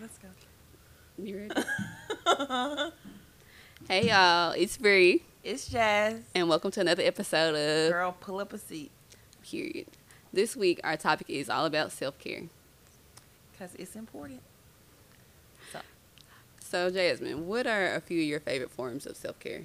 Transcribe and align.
let's 0.00 0.18
go. 0.18 0.28
You 1.18 1.48
ready? 1.48 2.90
hey 3.88 4.08
y'all, 4.08 4.52
it's 4.52 4.76
Bree, 4.76 5.22
It's 5.42 5.68
Jazz. 5.68 6.20
and 6.34 6.48
welcome 6.48 6.70
to 6.72 6.80
another 6.80 7.02
episode 7.02 7.54
of 7.54 7.92
Girl, 7.92 8.16
pull 8.20 8.38
up 8.40 8.52
a 8.52 8.58
seat. 8.58 8.90
Period. 9.42 9.86
This 10.32 10.56
week, 10.56 10.80
our 10.84 10.96
topic 10.96 11.30
is 11.30 11.48
all 11.48 11.64
about 11.66 11.92
self 11.92 12.18
care. 12.18 12.42
Because 13.52 13.74
it's 13.76 13.96
important. 13.96 14.40
So, 15.72 15.80
So, 16.60 16.90
Jasmine, 16.90 17.46
what 17.46 17.66
are 17.66 17.94
a 17.94 18.00
few 18.00 18.20
of 18.20 18.26
your 18.26 18.40
favorite 18.40 18.70
forms 18.70 19.06
of 19.06 19.16
self 19.16 19.38
care? 19.38 19.62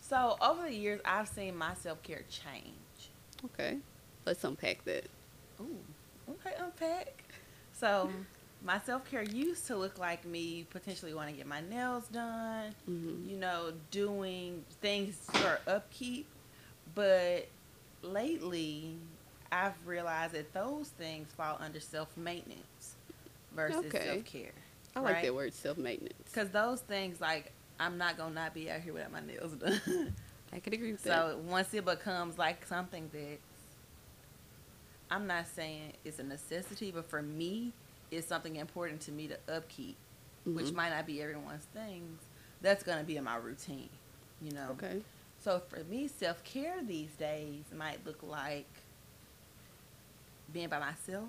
so 0.00 0.36
over 0.40 0.62
the 0.64 0.74
years, 0.74 1.00
I've 1.04 1.28
seen 1.28 1.56
my 1.56 1.74
self 1.74 2.02
care 2.02 2.22
change. 2.28 2.74
Okay, 3.44 3.78
let's 4.26 4.42
unpack 4.44 4.84
that. 4.84 5.04
Ooh, 5.60 5.78
okay, 6.30 6.54
unpack. 6.58 7.24
So, 7.78 8.10
my 8.64 8.78
self 8.80 9.08
care 9.10 9.22
used 9.22 9.66
to 9.68 9.76
look 9.76 9.98
like 9.98 10.24
me 10.24 10.66
potentially 10.70 11.14
want 11.14 11.30
to 11.30 11.36
get 11.36 11.46
my 11.46 11.60
nails 11.60 12.08
done, 12.08 12.74
hmm 12.86 13.28
you 13.28 13.36
know, 13.36 13.72
doing 13.90 14.64
things 14.80 15.16
for 15.16 15.60
upkeep. 15.66 16.26
But 16.94 17.48
lately, 18.02 18.96
I've 19.52 19.86
realized 19.86 20.34
that 20.34 20.52
those 20.52 20.88
things 20.88 21.28
fall 21.32 21.56
under 21.60 21.80
self 21.80 22.16
maintenance 22.16 22.96
versus 23.54 23.94
Okay. 23.94 24.02
self 24.04 24.24
care. 24.24 24.52
I 24.96 25.00
like 25.00 25.14
right? 25.14 25.22
that 25.22 25.34
word, 25.34 25.52
self 25.54 25.78
maintenance. 25.78 26.30
Because 26.32 26.50
those 26.50 26.80
things, 26.80 27.20
like, 27.20 27.52
I'm 27.78 27.98
not 27.98 28.16
gonna 28.16 28.34
not 28.34 28.54
be 28.54 28.70
out 28.70 28.80
here 28.80 28.92
without 28.92 29.12
my 29.12 29.20
nails 29.20 29.52
done. 29.56 29.80
I 30.52 30.60
could 30.60 30.72
agree 30.74 30.92
with 30.92 31.02
that. 31.04 31.26
so 31.26 31.38
once 31.46 31.72
it 31.74 31.84
becomes 31.84 32.38
like 32.38 32.66
something 32.66 33.08
that 33.12 33.38
I'm 35.10 35.26
not 35.26 35.46
saying 35.46 35.94
it's 36.04 36.18
a 36.18 36.22
necessity, 36.22 36.90
but 36.90 37.08
for 37.08 37.22
me, 37.22 37.72
it's 38.10 38.26
something 38.26 38.56
important 38.56 39.00
to 39.02 39.12
me 39.12 39.28
to 39.28 39.38
upkeep, 39.54 39.96
which 40.44 40.66
Mhm. 40.66 40.74
might 40.74 40.90
not 40.90 41.06
be 41.06 41.22
everyone's 41.22 41.64
things. 41.66 42.20
That's 42.60 42.82
gonna 42.82 43.04
be 43.04 43.16
in 43.16 43.24
my 43.24 43.36
routine, 43.36 43.88
you 44.42 44.52
know. 44.52 44.70
Okay. 44.72 45.02
So 45.40 45.60
for 45.60 45.82
me, 45.84 46.08
self 46.08 46.42
care 46.44 46.82
these 46.82 47.12
days 47.16 47.64
might 47.72 48.04
look 48.04 48.22
like 48.22 48.66
being 50.52 50.68
by 50.68 50.78
myself. 50.78 51.28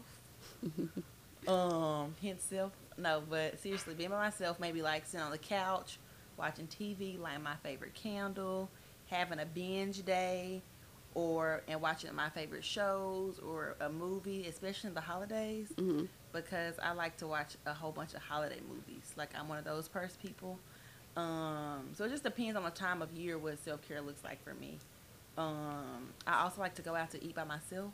um, 1.48 2.16
hence 2.22 2.44
self. 2.44 2.72
No, 2.98 3.22
but 3.30 3.60
seriously, 3.60 3.94
being 3.94 4.10
by 4.10 4.18
myself, 4.18 4.60
maybe 4.60 4.82
like 4.82 5.06
sitting 5.06 5.24
on 5.26 5.32
the 5.32 5.38
couch, 5.38 6.00
watching 6.38 6.68
TV, 6.68 7.18
lighting 7.18 7.44
my 7.44 7.56
favorite 7.64 7.94
candle, 7.94 8.70
having 9.10 9.40
a 9.40 9.46
binge 9.46 10.04
day, 10.06 10.62
or 11.16 11.62
and 11.68 11.82
watching 11.82 12.14
my 12.16 12.30
favorite 12.30 12.64
shows 12.64 13.40
or 13.40 13.76
a 13.80 13.90
movie, 13.90 14.48
especially 14.48 14.90
in 14.90 14.94
the 14.94 15.02
holidays, 15.02 15.72
hmm 15.78 16.06
because 16.32 16.76
I 16.78 16.92
like 16.92 17.18
to 17.18 17.28
watch 17.28 17.56
a 17.66 17.74
whole 17.74 17.92
bunch 17.92 18.14
of 18.14 18.22
holiday 18.22 18.60
movies. 18.70 19.14
Like 19.16 19.32
I'm 19.38 19.48
one 19.48 19.58
of 19.58 19.66
those 19.66 19.88
purse 19.88 20.16
people. 20.22 20.60
Um, 21.18 21.90
so 21.96 22.06
it 22.06 22.10
just 22.10 22.24
depends 22.24 22.56
on 22.56 22.64
the 22.64 22.70
time 22.70 23.02
of 23.02 23.12
year 23.14 23.38
what 23.40 23.58
self 23.64 23.82
care 23.88 24.00
looks 24.02 24.24
like 24.24 24.44
for 24.44 24.54
me. 24.54 24.78
Um, 25.38 26.10
I 26.28 26.44
also 26.44 26.62
like 26.62 26.76
to 26.76 26.82
go 26.84 26.96
out 26.96 27.10
to 27.12 27.24
eat 27.24 27.34
by 27.34 27.46
myself. 27.46 27.92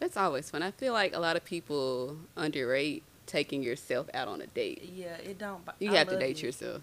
That's 0.00 0.16
always 0.16 0.50
fun. 0.50 0.62
I 0.62 0.70
feel 0.72 0.92
like 0.92 1.14
a 1.14 1.20
lot 1.20 1.36
of 1.36 1.44
people 1.44 2.16
underrate 2.36 3.02
taking 3.26 3.62
yourself 3.62 4.08
out 4.14 4.26
on 4.28 4.40
a 4.40 4.46
date. 4.48 4.90
Yeah, 4.92 5.14
it 5.16 5.38
don't. 5.38 5.60
You 5.78 5.90
I 5.92 5.98
have 5.98 6.08
to 6.08 6.18
date 6.18 6.38
it. 6.38 6.42
yourself. 6.42 6.82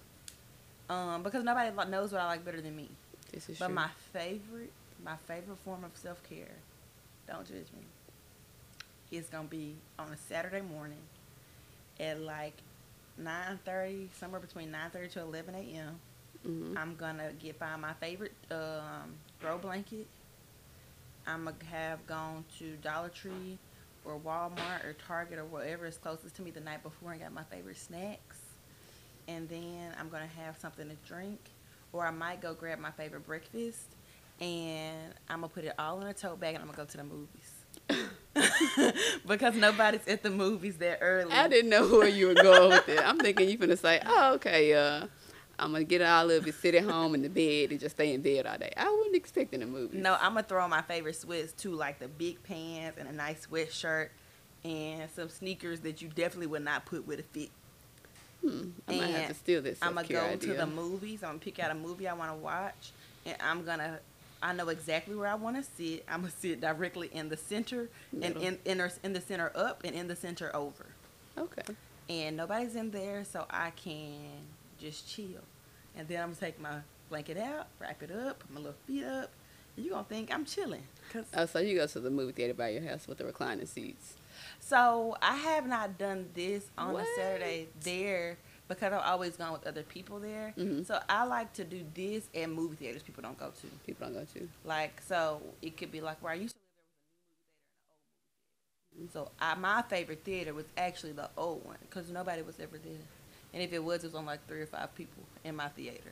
Um, 0.90 1.22
because 1.24 1.44
nobody 1.44 1.70
knows 1.90 2.14
what 2.14 2.22
I 2.22 2.28
like 2.28 2.46
better 2.46 2.62
than 2.62 2.76
me. 2.76 2.90
This 3.34 3.50
is 3.50 3.60
But 3.60 3.66
true. 3.68 3.76
my 3.76 3.90
favorite, 4.14 4.72
my 5.04 5.16
favorite 5.28 5.58
form 5.60 5.84
of 5.84 5.92
self 5.96 6.22
care, 6.28 6.56
don't 7.28 7.46
judge 7.48 7.68
me. 7.76 7.84
It's 9.12 9.30
gonna 9.30 9.48
be 9.48 9.76
on 9.98 10.10
a 10.12 10.18
Saturday 10.18 10.62
morning 10.62 10.98
at 12.00 12.20
like 12.20 12.54
nine 13.18 13.60
thirty, 13.66 14.10
somewhere 14.20 14.42
between 14.42 14.72
nine 14.72 14.90
thirty 14.92 15.10
to 15.10 15.22
eleven 15.22 15.56
a.m. 15.56 16.00
Mhm. 16.46 16.78
I'm 16.78 16.96
gonna 16.96 17.32
get 17.40 17.58
find 17.58 17.82
my 17.82 17.94
favorite 17.94 18.34
um, 18.52 19.14
throw 19.40 19.58
blanket. 19.58 20.08
I'm 21.26 21.46
gonna 21.46 21.56
have 21.72 22.06
gone 22.08 22.46
to 22.60 22.76
Dollar 22.78 23.10
Tree 23.10 23.58
or 24.06 24.18
Walmart 24.20 24.86
or 24.86 24.94
Target 25.08 25.40
or 25.40 25.46
whatever 25.46 25.86
is 25.86 25.98
closest 25.98 26.36
to 26.38 26.42
me 26.42 26.52
the 26.52 26.62
night 26.62 26.84
before 26.84 27.12
and 27.12 27.22
got 27.22 27.34
my 27.34 27.44
favorite 27.44 27.78
snacks. 27.78 28.38
And 29.28 29.50
then 29.50 29.94
I'm 30.00 30.08
gonna 30.10 30.28
have 30.28 30.58
something 30.58 30.88
to 30.88 30.96
drink, 31.06 31.40
or 31.92 32.06
I 32.06 32.12
might 32.12 32.40
go 32.42 32.54
grab 32.54 32.80
my 32.80 32.92
favorite 32.92 33.26
breakfast, 33.26 33.88
and 34.40 35.14
I'm 35.30 35.42
gonna 35.42 35.50
put 35.50 35.66
it 35.66 35.74
all 35.78 36.02
in 36.02 36.08
a 36.08 36.14
tote 36.14 36.40
bag 36.40 36.56
and 36.56 36.62
I'm 36.64 36.68
gonna 36.70 36.78
go 36.78 36.86
to 36.86 36.98
the 36.98 37.04
movies. 37.04 37.54
because 39.28 39.56
nobody's 39.56 40.08
at 40.08 40.24
the 40.24 40.30
movies 40.30 40.78
that 40.78 41.00
early. 41.02 41.32
I 41.32 41.48
didn't 41.48 41.70
know 41.70 41.88
where 41.88 42.08
you 42.08 42.28
were 42.28 42.34
going 42.36 42.70
with 42.70 42.90
it. 42.90 43.00
I'm 43.00 43.18
thinking 43.20 43.50
you 43.50 43.58
finna 43.58 43.78
say, 43.78 44.02
"Oh, 44.06 44.34
okay, 44.36 44.74
uh, 44.74 45.08
I'm 45.60 45.72
gonna 45.72 45.84
get 45.84 46.02
all 46.02 46.30
of 46.30 46.46
it, 46.48 46.56
sit 46.56 46.76
at 46.76 46.84
home 46.84 47.16
in 47.16 47.22
the 47.22 47.30
bed, 47.30 47.72
and 47.72 47.80
just 47.80 47.96
stay 47.96 48.14
in 48.14 48.22
bed 48.22 48.46
all 48.46 48.58
day." 48.58 48.74
I 48.76 48.90
wasn't 48.90 49.16
expecting 49.16 49.64
a 49.64 49.66
movie. 49.66 49.98
No, 49.98 50.16
I'm 50.16 50.34
gonna 50.34 50.44
throw 50.44 50.68
my 50.68 50.82
favorite 50.82 51.16
sweats 51.16 51.54
too, 51.54 51.72
like 51.72 52.00
the 52.00 52.08
big 52.08 52.44
pants 52.44 52.98
and 53.00 53.08
a 53.08 53.14
nice 53.14 53.48
sweatshirt 53.48 54.10
and 54.64 55.10
some 55.12 55.30
sneakers 55.30 55.80
that 55.82 56.02
you 56.02 56.10
definitely 56.10 56.48
would 56.48 56.64
not 56.64 56.86
put 56.86 57.08
with 57.08 57.20
a 57.20 57.24
fit. 57.24 57.50
hmm, 58.42 58.70
I 58.88 58.92
might 58.92 59.02
have 59.08 59.16
and 59.16 59.28
to 59.30 59.34
steal 59.34 59.62
this 59.62 59.80
I'm 59.82 59.96
gonna 59.96 60.08
go 60.08 60.22
idea. 60.22 60.52
to 60.52 60.54
the 60.58 60.68
movies. 60.68 61.24
I'm 61.24 61.30
gonna 61.30 61.40
pick 61.40 61.60
out 61.60 61.72
a 61.72 61.76
movie 61.76 62.08
I 62.08 62.14
want 62.14 62.32
to 62.32 62.36
watch, 62.38 62.92
and 63.26 63.36
I'm 63.42 63.64
gonna. 63.64 64.00
I 64.42 64.54
know 64.54 64.70
exactly 64.70 65.16
where 65.16 65.28
I 65.28 65.36
want 65.36 65.56
to 65.58 65.64
sit. 65.78 66.04
I'm 66.10 66.22
gonna 66.22 66.32
sit 66.40 66.62
directly 66.62 67.10
in 67.14 67.30
the 67.30 67.38
center, 67.38 67.90
and 68.14 68.36
in 68.38 68.60
in, 68.66 68.78
the- 68.80 68.92
in 69.04 69.14
the 69.14 69.22
center 69.22 69.52
up, 69.56 69.82
and 69.84 69.96
in 69.96 70.08
the 70.08 70.16
center 70.16 70.56
over. 70.56 70.86
Okay. 71.38 71.64
And 72.10 72.38
nobody's 72.38 72.76
in 72.76 72.92
there, 72.92 73.24
so 73.26 73.46
I 73.50 73.72
can 73.72 74.14
just 74.80 75.10
chill. 75.10 75.44
And 75.96 76.08
then 76.08 76.22
I'm 76.22 76.30
gonna 76.30 76.36
take 76.40 76.60
my 76.60 76.80
blanket 77.10 77.38
out, 77.38 77.68
wrap 77.80 78.02
it 78.04 78.12
up, 78.12 78.40
put 78.40 78.52
my 78.52 78.60
little 78.60 78.76
feet 78.86 79.04
up. 79.04 79.30
You're 79.76 79.92
gonna 79.92 80.06
think 80.06 80.34
I'm 80.34 80.46
chilling. 80.46 80.84
Oh, 81.36 81.46
so 81.46 81.60
you 81.60 81.76
go 81.76 81.86
to 81.88 82.00
the 82.00 82.10
movie 82.10 82.32
theater 82.32 82.54
by 82.54 82.70
your 82.70 82.84
house 82.84 83.08
with 83.08 83.18
the 83.20 83.26
reclining 83.26 83.66
seats. 83.68 84.16
So 84.60 85.16
I 85.22 85.36
have 85.36 85.68
not 85.68 85.98
done 85.98 86.30
this 86.34 86.66
on 86.78 86.94
What? 86.94 87.04
a 87.04 87.08
Saturday 87.16 87.68
there 87.84 88.38
because 88.68 88.94
I've 88.94 89.02
always 89.06 89.38
gone 89.38 89.54
with 89.54 89.66
other 89.66 89.84
people 89.84 90.20
there. 90.20 90.54
Mhm. 90.58 90.86
So 90.86 91.00
I 91.10 91.24
like 91.26 91.54
to 91.54 91.64
do 91.64 91.86
this 91.94 92.28
and 92.34 92.54
movie 92.54 92.76
theaters 92.76 93.04
people 93.04 93.24
don't 93.24 93.40
go 93.40 93.52
to. 93.52 93.68
People 93.86 94.08
don't 94.08 94.14
go 94.14 94.26
to. 94.40 94.50
Like 94.66 95.02
so 95.02 95.42
it 95.62 95.78
could 95.78 95.92
be 95.92 96.02
like 96.02 96.22
where 96.22 96.34
I 96.34 96.36
used 96.36 96.56
to 96.56 96.60
live 96.60 96.78
there 96.78 96.86
was 96.86 97.08
a 97.10 97.30
new 97.30 97.38
movie 97.40 97.52
theater 97.56 97.88
and 97.90 98.02
an 98.02 98.08
old 98.20 98.42
movie 98.46 99.08
theater. 99.08 99.12
So 99.14 99.32
I, 99.40 99.56
my 99.56 99.82
favorite 99.84 100.24
theater 100.24 100.54
was 100.54 100.66
actually 100.78 101.14
the 101.14 101.30
old 101.38 101.66
one 101.66 101.78
because 101.82 102.10
nobody 102.12 102.42
was 102.42 102.60
ever 102.60 102.78
there. 102.78 103.06
And 103.54 103.64
if 103.64 103.72
it 103.74 103.84
was, 103.84 104.04
it 104.04 104.08
was 104.08 104.16
on 104.16 104.26
like 104.26 104.46
three 104.48 104.62
or 104.62 104.66
five 104.68 104.94
people 104.96 105.24
in 105.44 105.56
my 105.56 105.70
theater. 105.70 106.12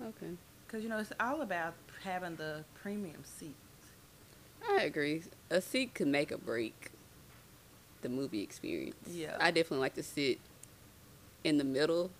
Okay. 0.00 0.32
Because 0.66 0.82
you 0.82 0.88
know 0.88 0.98
it's 0.98 1.12
all 1.20 1.42
about 1.42 1.74
having 2.04 2.36
the 2.36 2.64
premium 2.74 3.22
seats. 3.24 3.54
I 4.68 4.82
agree. 4.82 5.22
A 5.50 5.60
seat 5.60 5.94
could 5.94 6.06
make 6.06 6.32
or 6.32 6.38
break 6.38 6.90
the 8.02 8.08
movie 8.08 8.42
experience. 8.42 9.08
Yeah. 9.10 9.36
I 9.38 9.50
definitely 9.50 9.78
like 9.80 9.94
to 9.94 10.02
sit 10.02 10.38
in 11.44 11.58
the 11.58 11.64
middle. 11.64 12.10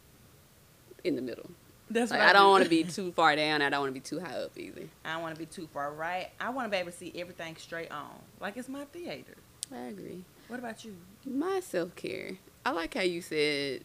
In 1.04 1.16
the 1.16 1.22
middle. 1.22 1.50
That's 1.90 2.12
Like, 2.12 2.20
I 2.20 2.32
don't 2.32 2.50
want 2.50 2.64
to 2.64 2.70
be 2.70 2.84
too 2.98 3.12
far 3.12 3.34
down. 3.34 3.62
I 3.62 3.70
don't 3.70 3.80
want 3.80 3.90
to 3.90 4.00
be 4.00 4.00
too 4.00 4.20
high 4.20 4.36
up 4.36 4.56
either. 4.56 4.82
I 5.04 5.14
don't 5.14 5.22
want 5.22 5.34
to 5.34 5.38
be 5.38 5.46
too 5.46 5.68
far 5.72 5.92
right. 5.92 6.30
I 6.40 6.50
want 6.50 6.66
to 6.66 6.70
be 6.70 6.76
able 6.76 6.92
to 6.92 6.96
see 6.96 7.12
everything 7.16 7.56
straight 7.56 7.90
on, 7.90 8.10
like 8.40 8.56
it's 8.56 8.68
my 8.68 8.84
theater. 8.86 9.34
I 9.74 9.86
agree. 9.88 10.24
What 10.48 10.58
about 10.58 10.84
you? 10.84 10.96
My 11.24 11.60
self 11.60 11.94
care. 11.96 12.32
I 12.64 12.70
like 12.70 12.94
how 12.94 13.02
you 13.02 13.22
said 13.22 13.82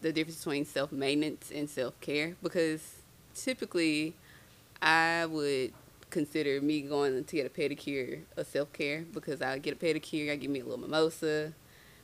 the 0.00 0.12
difference 0.12 0.38
between 0.38 0.64
self 0.64 0.92
maintenance 0.92 1.50
and 1.54 1.68
self 1.68 1.98
care 2.00 2.36
because 2.42 2.96
typically 3.34 4.14
I 4.82 5.26
would 5.26 5.72
consider 6.10 6.60
me 6.60 6.80
going 6.80 7.22
to 7.24 7.36
get 7.36 7.46
a 7.46 7.48
pedicure 7.48 8.20
a 8.36 8.44
self 8.44 8.72
care 8.72 9.04
because 9.12 9.40
I 9.40 9.58
get 9.58 9.74
a 9.74 9.76
pedicure, 9.76 10.32
I 10.32 10.36
give 10.36 10.50
me 10.50 10.60
a 10.60 10.64
little 10.64 10.80
mimosa, 10.80 11.52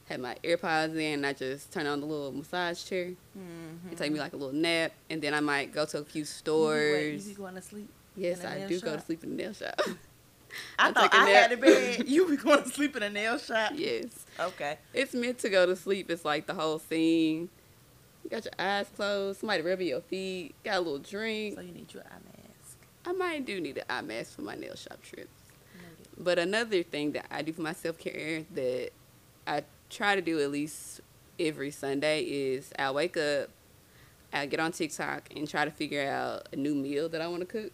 have 0.08 0.20
my 0.20 0.36
AirPods 0.44 0.94
in, 0.94 1.14
and 1.14 1.26
I 1.26 1.32
just 1.32 1.72
turn 1.72 1.86
on 1.86 2.00
the 2.00 2.06
little 2.06 2.32
massage 2.32 2.84
chair. 2.84 3.12
Mm-hmm. 3.36 3.92
It 3.92 3.98
take 3.98 4.12
me 4.12 4.18
like 4.18 4.32
a 4.32 4.36
little 4.36 4.54
nap, 4.54 4.92
and 5.10 5.20
then 5.20 5.34
I 5.34 5.40
might 5.40 5.72
go 5.72 5.84
to 5.84 5.98
a 5.98 6.04
few 6.04 6.22
Wait, 6.22 6.26
stores. 6.28 7.28
you 7.28 7.34
be 7.34 7.40
going 7.40 7.54
to 7.54 7.62
sleep? 7.62 7.88
Yes, 8.16 8.44
I 8.44 8.48
a 8.48 8.54
I 8.54 8.58
nail 8.58 8.68
do 8.68 8.80
go 8.80 8.96
to 8.96 9.02
sleep 9.02 9.24
in 9.24 9.30
the 9.30 9.42
nail 9.42 9.52
shop. 9.52 9.80
I 10.78 10.88
I 10.88 10.92
thought 10.92 11.12
take 11.12 11.20
a 11.20 11.24
I 11.24 11.28
had 11.30 11.52
a 11.52 11.56
bed. 11.56 12.04
You 12.06 12.28
be 12.28 12.36
going 12.36 12.62
to 12.62 12.68
sleep 12.68 12.96
in 12.96 13.02
a 13.02 13.10
nail 13.10 13.38
shop? 13.38 13.72
yes. 13.74 14.24
Okay. 14.38 14.78
It's 14.94 15.12
meant 15.12 15.38
to 15.38 15.48
go 15.48 15.66
to 15.66 15.76
sleep. 15.76 16.10
It's 16.10 16.24
like 16.24 16.46
the 16.46 16.54
whole 16.54 16.78
scene. 16.78 17.48
You 18.24 18.30
got 18.30 18.44
your 18.44 18.54
eyes 18.58 18.86
closed, 18.96 19.40
somebody 19.40 19.62
rubbing 19.62 19.86
your 19.88 20.00
feet, 20.00 20.54
got 20.64 20.76
a 20.76 20.80
little 20.80 20.98
drink. 20.98 21.54
So 21.56 21.60
you 21.60 21.72
need 21.72 21.92
your 21.92 22.02
eye 22.04 22.18
mask. 22.24 22.78
I 23.04 23.12
might 23.12 23.46
do 23.46 23.60
need 23.60 23.78
an 23.78 23.84
eye 23.88 24.00
mask 24.00 24.34
for 24.34 24.42
my 24.42 24.54
nail 24.54 24.74
shop 24.74 25.00
trips. 25.02 25.30
But 26.18 26.38
another 26.38 26.82
thing 26.82 27.12
that 27.12 27.26
I 27.30 27.42
do 27.42 27.52
for 27.52 27.62
my 27.62 27.74
self 27.74 27.98
care 27.98 28.44
that 28.54 28.90
I 29.46 29.62
try 29.90 30.14
to 30.16 30.22
do 30.22 30.40
at 30.40 30.50
least 30.50 31.00
every 31.40 31.70
Sunday 31.70 32.22
is 32.22 32.72
I 32.78 32.90
wake 32.90 33.16
up, 33.16 33.50
I 34.32 34.46
get 34.46 34.60
on 34.60 34.72
TikTok 34.72 35.30
and 35.36 35.48
try 35.48 35.64
to 35.64 35.70
figure 35.70 36.08
out 36.08 36.48
a 36.52 36.56
new 36.56 36.74
meal 36.74 37.08
that 37.10 37.20
I 37.20 37.28
want 37.28 37.40
to 37.40 37.46
cook. 37.46 37.72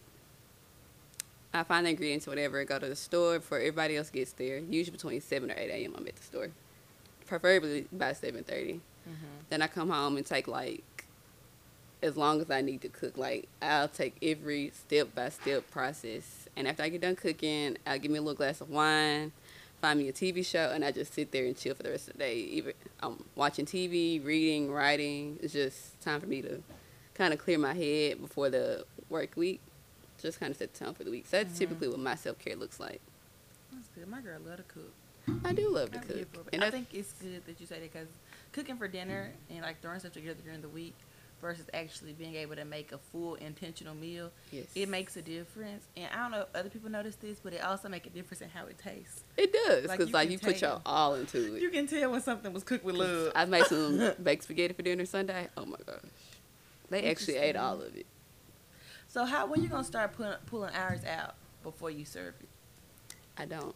I 1.53 1.63
find 1.63 1.85
the 1.85 1.91
ingredients, 1.91 2.27
whatever, 2.27 2.63
go 2.65 2.79
to 2.79 2.87
the 2.89 2.95
store 2.95 3.39
before 3.39 3.59
everybody 3.59 3.97
else 3.97 4.09
gets 4.09 4.33
there. 4.33 4.59
Usually 4.59 4.91
between 4.95 5.21
7 5.21 5.51
or 5.51 5.55
8 5.55 5.69
a.m. 5.71 5.95
I'm 5.97 6.07
at 6.07 6.15
the 6.15 6.23
store. 6.23 6.49
preferably 7.25 7.87
by 7.91 8.13
seven 8.13 8.43
thirty. 8.43 8.81
Mm-hmm. 9.09 9.25
Then 9.49 9.61
I 9.61 9.67
come 9.67 9.89
home 9.89 10.17
and 10.17 10.25
take 10.25 10.47
like 10.47 11.05
as 12.03 12.17
long 12.17 12.41
as 12.41 12.51
I 12.51 12.61
need 12.61 12.81
to 12.81 12.89
cook. 12.89 13.17
Like 13.17 13.47
I'll 13.61 13.87
take 13.89 14.15
every 14.21 14.71
step 14.75 15.15
by 15.15 15.29
step 15.29 15.69
process, 15.71 16.47
and 16.55 16.67
after 16.67 16.83
I 16.83 16.89
get 16.89 17.01
done 17.01 17.15
cooking, 17.15 17.77
I'll 17.87 17.99
give 17.99 18.11
me 18.11 18.19
a 18.19 18.21
little 18.21 18.37
glass 18.37 18.61
of 18.61 18.69
wine, 18.69 19.31
find 19.83 19.99
me 19.99 20.07
a 20.07 20.13
TV 20.13 20.45
show, 20.45 20.71
and 20.73 20.85
I 20.85 20.91
just 20.91 21.13
sit 21.13 21.33
there 21.33 21.43
and 21.45 21.57
chill 21.57 21.75
for 21.75 21.83
the 21.83 21.89
rest 21.89 22.07
of 22.07 22.13
the 22.13 22.19
day. 22.19 22.35
Even 22.37 22.71
I'm 23.01 23.21
watching 23.35 23.65
TV, 23.65 24.23
reading, 24.23 24.71
writing. 24.71 25.37
It's 25.43 25.51
just 25.51 25.99
time 25.99 26.21
for 26.21 26.25
me 26.25 26.41
to 26.41 26.63
kind 27.15 27.33
of 27.33 27.39
clear 27.39 27.57
my 27.59 27.73
head 27.73 28.21
before 28.21 28.49
the 28.49 28.85
work 29.09 29.35
week. 29.35 29.59
Just 30.21 30.39
kind 30.39 30.51
of 30.51 30.57
set 30.57 30.73
the 30.73 30.85
tone 30.85 30.93
for 30.93 31.03
the 31.03 31.11
week. 31.11 31.25
So 31.27 31.35
that's 31.35 31.53
Mhm. 31.53 31.57
typically 31.57 31.89
what 31.89 31.99
my 31.99 32.15
self 32.15 32.39
care 32.39 32.55
looks 32.55 32.79
like. 32.79 33.01
That's 33.73 33.89
good. 33.89 34.07
My 34.07 34.21
girl 34.21 34.39
love 34.39 34.55
to 34.57 34.63
cook. 34.63 34.93
I 35.43 35.51
do 35.51 35.69
love 35.69 35.91
to 35.91 35.99
cook, 35.99 36.15
live 36.15 36.27
for 36.29 36.39
it. 36.41 36.47
and 36.53 36.63
I 36.63 36.67
I 36.67 36.71
think 36.71 36.87
it's 36.93 37.11
good 37.21 37.45
that 37.45 37.59
you 37.59 37.67
say 37.67 37.79
that 37.81 37.91
because 37.91 38.07
cooking 38.53 38.77
for 38.77 38.87
dinner 38.87 39.33
and 39.49 39.63
like 39.63 39.81
throwing 39.81 39.99
stuff 39.99 40.13
together 40.13 40.39
during 40.45 40.61
the 40.61 40.69
week 40.69 40.93
versus 41.43 41.65
actually 41.73 42.13
being 42.13 42.35
able 42.35 42.55
to 42.55 42.63
make 42.65 42.93
a 42.93 42.97
full 42.97 43.35
intentional 43.35 43.93
meal, 43.93 44.31
yes, 44.51 44.65
it 44.73 44.89
makes 44.89 45.17
a 45.17 45.21
difference. 45.21 45.83
And 45.95 46.07
I 46.11 46.17
don't 46.17 46.31
know 46.31 46.41
if 46.41 46.47
other 46.55 46.69
people 46.69 46.89
notice 46.89 47.15
this, 47.17 47.39
but 47.43 47.53
it 47.53 47.63
also 47.63 47.89
make 47.89 48.07
a 48.07 48.09
difference 48.09 48.41
in 48.41 48.49
how 48.49 48.65
it 48.65 48.79
tastes. 48.79 49.21
it 49.37 49.53
does 49.53 49.85
like, 49.85 49.99
because 49.99 50.07
you 50.07 50.13
like 50.13 50.29
you 50.31 50.39
put 50.39 50.61
your 50.61 50.71
tell. 50.71 50.81
all 50.85 51.15
into 51.15 51.55
it. 51.55 51.61
You 51.61 51.69
can 51.69 51.85
tell 51.85 52.11
when 52.11 52.21
something 52.21 52.51
was 52.53 52.63
cooked 52.63 52.85
with 52.85 52.95
love. 52.95 53.33
I 53.35 53.45
made 53.45 53.65
some 53.65 54.13
baked 54.23 54.45
spaghetti 54.45 54.73
for 54.73 54.81
dinner 54.81 55.05
Sunday. 55.05 55.49
Oh 55.57 55.65
my 55.65 55.77
gosh, 55.85 55.99
they 56.89 57.09
actually 57.11 57.37
ate 57.37 57.57
all 57.57 57.81
of 57.81 57.95
it. 57.95 58.07
So 59.07 59.25
how 59.25 59.45
when 59.45 59.61
you 59.61 59.69
gonna 59.69 59.83
start 59.83 60.13
pulling 60.13 60.33
pulling 60.47 60.73
hours 60.73 61.03
out 61.05 61.35
before 61.61 61.91
you 61.91 62.05
serve 62.05 62.33
it? 62.39 62.49
I 63.37 63.45
don't. 63.45 63.75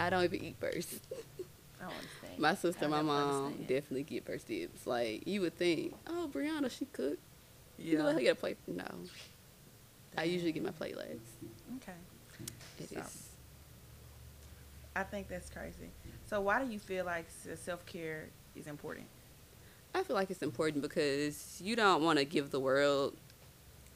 I 0.00 0.10
don't 0.10 0.24
even 0.24 0.42
eat 0.44 0.56
first. 0.60 1.00
I 1.80 1.84
don't 1.84 1.94
understand. 1.94 2.38
My 2.38 2.54
sister, 2.54 2.84
I 2.84 2.88
my 2.88 3.02
mom 3.02 3.44
understand. 3.46 3.68
definitely 3.68 4.02
get 4.02 4.26
first 4.26 4.46
dibs. 4.48 4.86
Like 4.86 5.26
you 5.26 5.40
would 5.42 5.56
think, 5.56 5.94
oh 6.06 6.28
Brianna, 6.32 6.70
she 6.70 6.86
cooked. 6.86 7.18
You 7.78 7.98
Yeah. 7.98 8.04
let 8.04 8.14
her 8.14 8.20
get 8.20 8.32
a 8.32 8.34
plate. 8.34 8.56
No, 8.66 8.84
I 10.16 10.24
usually 10.24 10.52
get 10.52 10.64
my 10.64 10.70
plate 10.72 10.96
last. 10.96 11.08
Okay. 11.76 11.92
It 12.80 12.88
So- 12.90 13.00
is. 13.00 13.24
I 14.96 15.04
think 15.04 15.28
that's 15.28 15.48
crazy. 15.50 15.90
So 16.28 16.40
why 16.40 16.64
do 16.64 16.70
you 16.70 16.78
feel 16.80 17.04
like 17.04 17.26
self 17.62 17.86
care 17.86 18.28
is 18.56 18.66
important? 18.66 19.06
I 19.94 20.02
feel 20.02 20.16
like 20.16 20.30
it's 20.30 20.42
important 20.42 20.82
because 20.82 21.60
you 21.64 21.76
don't 21.76 22.02
want 22.02 22.18
to 22.18 22.24
give 22.24 22.50
the 22.50 22.60
world 22.60 23.16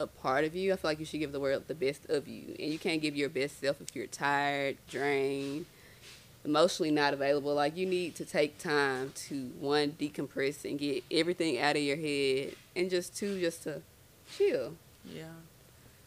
a 0.00 0.06
part 0.06 0.44
of 0.44 0.54
you. 0.54 0.72
I 0.72 0.76
feel 0.76 0.90
like 0.90 0.98
you 1.00 1.04
should 1.04 1.20
give 1.20 1.32
the 1.32 1.40
world 1.40 1.64
the 1.68 1.74
best 1.74 2.06
of 2.08 2.26
you. 2.28 2.54
And 2.58 2.72
you 2.72 2.78
can't 2.78 3.02
give 3.02 3.14
your 3.16 3.28
best 3.28 3.60
self 3.60 3.80
if 3.80 3.94
you're 3.94 4.06
tired, 4.06 4.78
drained, 4.88 5.66
emotionally 6.44 6.90
not 6.90 7.14
available. 7.14 7.54
Like 7.54 7.76
you 7.76 7.86
need 7.86 8.14
to 8.16 8.24
take 8.24 8.58
time 8.58 9.12
to 9.28 9.46
one 9.58 9.92
decompress 9.92 10.68
and 10.68 10.78
get 10.78 11.04
everything 11.10 11.58
out 11.60 11.76
of 11.76 11.82
your 11.82 11.96
head 11.96 12.54
and 12.74 12.90
just 12.90 13.16
two 13.16 13.40
just 13.40 13.62
to 13.64 13.82
chill. 14.36 14.74
Yeah. 15.04 15.26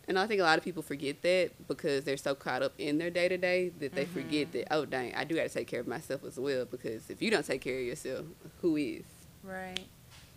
And 0.08 0.20
I 0.20 0.28
think 0.28 0.40
a 0.40 0.44
lot 0.44 0.58
of 0.60 0.64
people 0.64 0.84
forget 0.84 1.22
that 1.24 1.50
because 1.68 2.04
they're 2.04 2.18
so 2.18 2.36
caught 2.36 2.62
up 2.62 2.74
in 2.78 3.00
their 3.00 3.10
day 3.10 3.28
to 3.28 3.38
day 3.38 3.70
that 3.80 3.96
they 3.96 4.06
forget 4.06 4.50
Mhm. 4.50 4.52
that, 4.52 4.68
oh, 4.72 4.86
dang, 4.86 5.16
I 5.16 5.24
do 5.24 5.36
got 5.36 5.44
to 5.44 5.50
take 5.50 5.68
care 5.68 5.80
of 5.80 5.88
myself 5.88 6.24
as 6.24 6.38
well 6.38 6.66
because 6.66 7.10
if 7.10 7.22
you 7.24 7.32
don't 7.32 7.46
take 7.46 7.62
care 7.62 7.80
of 7.80 7.86
yourself, 7.86 8.26
who 8.62 8.76
is? 8.76 9.04
Right. 9.44 9.80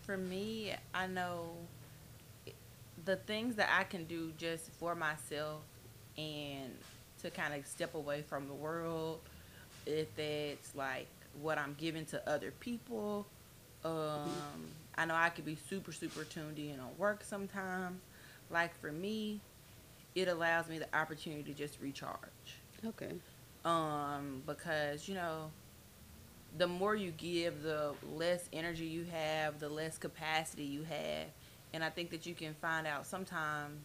For 0.06 0.16
me, 0.16 0.72
I 0.94 1.06
know 1.06 1.54
the 3.04 3.16
things 3.16 3.56
that 3.56 3.68
I 3.78 3.84
can 3.84 4.04
do 4.04 4.32
just 4.38 4.70
for 4.72 4.94
myself 4.94 5.60
and 6.16 6.72
to 7.22 7.30
kind 7.30 7.52
of 7.54 7.66
step 7.66 7.94
away 7.94 8.22
from 8.22 8.48
the 8.48 8.54
world, 8.54 9.20
if 9.88 10.14
that's 10.16 10.74
like 10.74 11.08
what 11.40 11.58
I'm 11.58 11.74
giving 11.78 12.04
to 12.06 12.28
other 12.28 12.52
people. 12.60 13.26
Um, 13.84 14.30
I 14.96 15.04
know 15.06 15.14
I 15.14 15.30
could 15.30 15.44
be 15.44 15.56
super, 15.68 15.92
super 15.92 16.24
tuned 16.24 16.58
in 16.58 16.78
on 16.80 16.88
work 16.98 17.22
sometimes. 17.24 18.00
Like 18.50 18.78
for 18.80 18.92
me, 18.92 19.40
it 20.14 20.28
allows 20.28 20.68
me 20.68 20.78
the 20.78 20.96
opportunity 20.96 21.42
to 21.44 21.54
just 21.54 21.80
recharge 21.80 22.18
Okay. 22.86 23.12
um, 23.64 24.42
because 24.46 25.08
you 25.08 25.14
know 25.14 25.50
the 26.56 26.66
more 26.66 26.96
you 26.96 27.10
give 27.12 27.62
the 27.62 27.92
less 28.16 28.48
energy 28.52 28.86
you 28.86 29.04
have 29.12 29.60
the 29.60 29.68
less 29.68 29.98
capacity 29.98 30.64
you 30.64 30.82
have 30.82 31.26
and 31.74 31.84
i 31.84 31.90
think 31.90 32.10
that 32.10 32.24
you 32.24 32.34
can 32.34 32.54
find 32.54 32.86
out 32.86 33.06
sometimes 33.06 33.78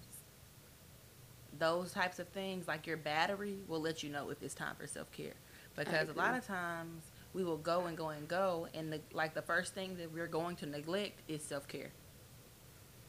those 1.59 1.91
types 1.91 2.19
of 2.19 2.27
things 2.29 2.67
like 2.67 2.87
your 2.87 2.97
battery 2.97 3.57
will 3.67 3.81
let 3.81 4.01
you 4.01 4.09
know 4.09 4.29
if 4.29 4.41
it's 4.41 4.55
time 4.55 4.75
for 4.79 4.87
self-care 4.87 5.33
because 5.75 6.09
a 6.09 6.13
lot 6.13 6.37
of 6.37 6.45
times 6.45 7.03
we 7.33 7.43
will 7.43 7.57
go 7.57 7.85
and 7.85 7.97
go 7.97 8.09
and 8.09 8.27
go 8.27 8.67
and 8.73 8.93
the, 8.93 8.99
like 9.11 9.33
the 9.33 9.41
first 9.41 9.73
thing 9.73 9.97
that 9.97 10.13
we're 10.13 10.27
going 10.27 10.55
to 10.57 10.65
neglect 10.65 11.21
is 11.27 11.43
self-care. 11.43 11.91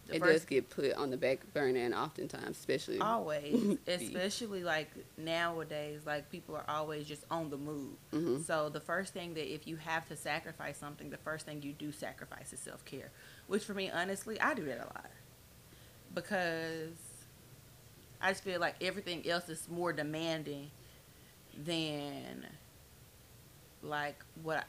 The 0.06 0.16
it 0.16 0.20
first- 0.20 0.32
does 0.32 0.44
get 0.44 0.69
put 0.70 0.93
on 0.94 1.11
the 1.11 1.16
back 1.16 1.40
burner 1.55 1.81
and 1.81 1.94
oftentimes, 1.94 2.58
especially. 2.58 2.99
always. 2.99 3.78
Especially 3.87 4.62
like 4.62 4.90
nowadays 5.16 6.02
like 6.05 6.31
people 6.31 6.56
are 6.56 6.64
always 6.69 7.06
just 7.06 7.25
on 7.31 7.50
the 7.50 7.56
move. 7.56 7.93
Hmm 8.11 8.43
so 8.43 8.69
the 8.69 8.81
first 8.81 9.14
thing 9.14 9.34
that 9.34 9.52
if 9.52 9.66
you 9.66 9.76
have 9.76 10.06
to 10.08 10.16
sacrifice 10.16 10.76
something 10.76 11.08
the 11.11 11.16
first 11.19 11.46
thing 11.46 11.62
you 11.62 11.72
do 11.72 11.90
sacrifice 11.93 12.52
is 12.52 12.61
self-care 12.61 13.11
which 13.46 13.64
for 13.64 13.72
me 13.75 13.90
honestly 13.90 14.40
i 14.40 14.52
do 14.55 14.64
that 14.64 14.78
a 14.78 14.84
lot. 14.84 15.11
Because 16.14 16.96
i 18.20 18.31
just 18.31 18.43
feel 18.44 18.61
like 18.61 18.75
everything 18.82 19.28
else 19.28 19.49
is 19.49 19.66
more 19.70 19.93
demanding 19.93 20.70
than 21.62 22.47
like 23.83 24.25
what 24.43 24.59
I, 24.59 24.65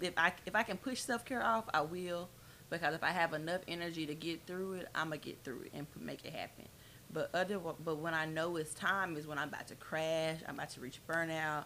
if 0.00 0.14
i 0.16 0.32
if 0.46 0.54
i 0.54 0.62
can 0.62 0.76
push 0.76 1.00
self-care 1.00 1.42
off 1.44 1.64
i 1.74 1.80
will 1.80 2.28
because 2.70 2.94
if 2.94 3.02
i 3.02 3.10
have 3.10 3.32
enough 3.34 3.60
energy 3.68 4.06
to 4.06 4.14
get 4.14 4.46
through 4.46 4.74
it 4.74 4.88
i'm 4.94 5.06
gonna 5.06 5.18
get 5.18 5.42
through 5.44 5.62
it 5.62 5.72
and 5.74 5.86
make 6.00 6.24
it 6.24 6.32
happen. 6.32 6.66
But 7.12 7.30
other 7.34 7.58
but 7.58 7.98
when 7.98 8.14
i 8.14 8.24
know 8.24 8.56
it's 8.56 8.72
time 8.72 9.16
is 9.16 9.26
when 9.26 9.38
i'm 9.38 9.48
about 9.48 9.66
to 9.68 9.74
crash 9.74 10.38
i'm 10.46 10.54
about 10.54 10.70
to 10.70 10.80
reach 10.80 11.00
burnout 11.08 11.64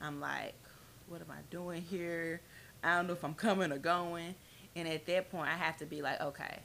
i'm 0.00 0.20
like 0.20 0.54
what 1.08 1.20
am 1.20 1.30
i 1.30 1.40
doing 1.50 1.82
here? 1.82 2.40
I 2.82 2.96
don't 2.96 3.06
know 3.06 3.12
if 3.12 3.24
i'm 3.24 3.34
coming 3.34 3.72
or 3.72 3.78
going. 3.78 4.34
And 4.74 4.88
at 4.88 5.06
that 5.06 5.30
point 5.30 5.48
i 5.48 5.56
have 5.56 5.76
to 5.78 5.86
be 5.86 6.00
like 6.02 6.20
okay 6.20 6.60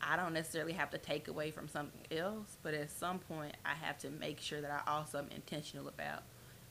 i 0.00 0.16
don't 0.16 0.32
necessarily 0.34 0.72
have 0.72 0.90
to 0.90 0.98
take 0.98 1.28
away 1.28 1.50
from 1.50 1.68
something 1.68 2.02
else 2.16 2.56
but 2.62 2.74
at 2.74 2.90
some 2.90 3.18
point 3.18 3.56
i 3.64 3.74
have 3.74 3.98
to 3.98 4.10
make 4.10 4.40
sure 4.40 4.60
that 4.60 4.70
i 4.70 4.90
also 4.90 5.18
am 5.18 5.28
intentional 5.34 5.88
about 5.88 6.22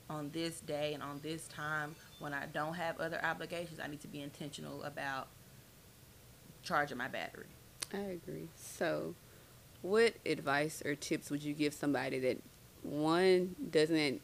on 0.10 0.29
this 0.31 0.60
day 0.62 0.93
and 0.93 1.01
on 1.01 1.19
this 1.24 1.48
time 1.48 1.95
when 2.19 2.33
i 2.33 2.45
don't 2.53 2.74
have 2.74 3.00
other 3.00 3.19
obligations 3.24 3.79
i 3.79 3.88
need 3.88 4.01
to 4.01 4.07
be 4.07 4.22
intentional 4.22 4.83
about 4.83 5.27
charging 6.63 6.98
my 6.98 7.07
battery 7.07 7.48
I 7.93 7.98
agree. 7.98 8.48
So, 8.55 9.13
what 9.81 10.15
advice 10.25 10.81
or 10.83 10.95
tips 10.95 11.29
would 11.29 11.43
you 11.43 11.53
give 11.53 11.74
somebody 11.74 12.19
that 12.19 12.38
one 12.81 13.55
doesn't 13.69 14.22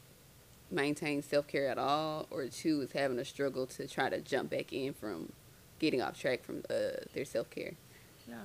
maintain 0.71 1.21
self 1.21 1.47
care 1.47 1.67
at 1.69 1.77
all, 1.77 2.27
or 2.31 2.47
two 2.47 2.81
is 2.81 2.91
having 2.91 3.19
a 3.19 3.25
struggle 3.25 3.67
to 3.67 3.87
try 3.87 4.09
to 4.09 4.19
jump 4.21 4.49
back 4.49 4.73
in 4.73 4.93
from 4.93 5.31
getting 5.77 6.01
off 6.01 6.19
track 6.19 6.43
from 6.43 6.63
uh, 6.69 7.03
their 7.13 7.25
self 7.25 7.49
care? 7.51 7.73
Yeah. 8.27 8.35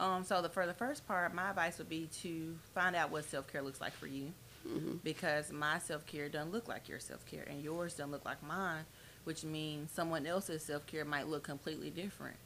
Um. 0.00 0.24
So 0.24 0.42
the 0.42 0.48
for 0.48 0.66
the 0.66 0.74
first 0.74 1.06
part, 1.06 1.34
my 1.34 1.50
advice 1.50 1.78
would 1.78 1.88
be 1.88 2.08
to 2.22 2.56
find 2.74 2.96
out 2.96 3.10
what 3.10 3.24
self 3.24 3.46
care 3.50 3.62
looks 3.62 3.80
like 3.80 3.92
for 3.92 4.06
you, 4.06 4.32
hmm 4.66 4.96
because 5.04 5.52
my 5.52 5.78
self 5.78 6.04
care 6.06 6.28
doesn't 6.28 6.52
look 6.52 6.68
like 6.68 6.88
your 6.88 6.98
self 7.00 7.24
care, 7.26 7.44
and 7.48 7.62
yours 7.62 7.94
doesn't 7.94 8.10
look 8.10 8.24
like 8.24 8.42
mine, 8.42 8.84
which 9.24 9.44
means 9.44 9.90
someone 9.92 10.26
else's 10.26 10.62
self 10.64 10.86
care 10.86 11.04
might 11.04 11.28
look 11.28 11.44
completely 11.44 11.90
different. 11.90 12.36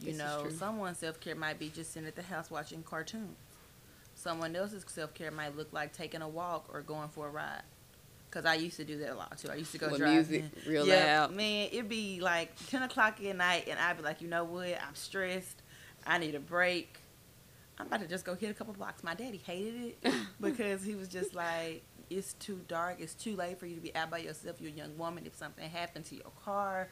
You 0.00 0.08
This 0.12 0.18
know, 0.18 0.48
someone's 0.58 0.98
self 0.98 1.18
care 1.20 1.34
might 1.34 1.58
be 1.58 1.70
just 1.70 1.92
sitting 1.92 2.06
at 2.06 2.14
the 2.16 2.22
house 2.22 2.50
watching 2.50 2.82
cartoons. 2.82 3.36
Someone 4.14 4.54
else's 4.56 4.84
self 4.86 5.12
care 5.14 5.30
might 5.30 5.56
look 5.56 5.72
like 5.72 5.92
taking 5.92 6.22
a 6.22 6.28
walk 6.28 6.66
or 6.72 6.82
going 6.82 7.08
for 7.08 7.26
a 7.26 7.30
ride. 7.30 7.62
Cause 8.30 8.44
I 8.44 8.54
used 8.54 8.76
to 8.76 8.84
do 8.84 8.98
that 8.98 9.12
a 9.12 9.14
lot 9.14 9.38
too. 9.38 9.48
I 9.50 9.54
used 9.54 9.72
to 9.72 9.78
go 9.78 9.88
With 9.88 9.98
driving. 9.98 10.42
music 10.42 10.66
real 10.66 10.86
yeah, 10.86 11.22
loud. 11.22 11.34
man, 11.34 11.68
it'd 11.72 11.88
be 11.88 12.20
like 12.20 12.54
ten 12.68 12.82
o'clock 12.82 13.22
at 13.24 13.36
night, 13.36 13.66
and 13.68 13.78
I'd 13.78 13.96
be 13.96 14.02
like, 14.02 14.20
you 14.20 14.28
know 14.28 14.44
what? 14.44 14.68
I'm 14.86 14.94
stressed. 14.94 15.62
I 16.06 16.18
need 16.18 16.34
a 16.34 16.40
break. 16.40 16.98
I'm 17.78 17.86
about 17.86 18.00
to 18.00 18.06
just 18.08 18.24
go 18.24 18.34
hit 18.34 18.50
a 18.50 18.54
couple 18.54 18.72
blocks. 18.72 19.02
My 19.04 19.14
daddy 19.14 19.40
hated 19.44 19.94
it 20.02 20.12
because 20.40 20.82
he 20.82 20.94
was 20.94 21.08
just 21.08 21.34
like, 21.34 21.82
it's 22.08 22.34
too 22.34 22.60
dark. 22.68 22.96
It's 23.00 23.14
too 23.14 23.36
late 23.36 23.58
for 23.58 23.66
you 23.66 23.74
to 23.74 23.80
be 23.80 23.94
out 23.94 24.10
by 24.10 24.18
yourself. 24.18 24.56
You're 24.60 24.70
a 24.70 24.74
young 24.74 24.96
woman. 24.96 25.26
If 25.26 25.34
something 25.34 25.68
happened 25.68 26.06
to 26.06 26.14
your 26.14 26.32
car, 26.44 26.88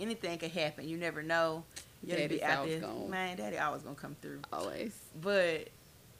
anything 0.00 0.38
could 0.38 0.50
happen. 0.50 0.88
You 0.88 0.96
never 0.98 1.22
know. 1.22 1.64
You 2.02 2.14
gotta 2.16 2.28
be 2.28 2.42
out 2.42 2.66
there. 2.66 2.80
gone. 2.80 3.08
Man, 3.10 3.36
daddy 3.36 3.58
always 3.58 3.82
gonna 3.82 3.94
come 3.94 4.16
through. 4.20 4.40
Always. 4.52 4.94
But 5.20 5.68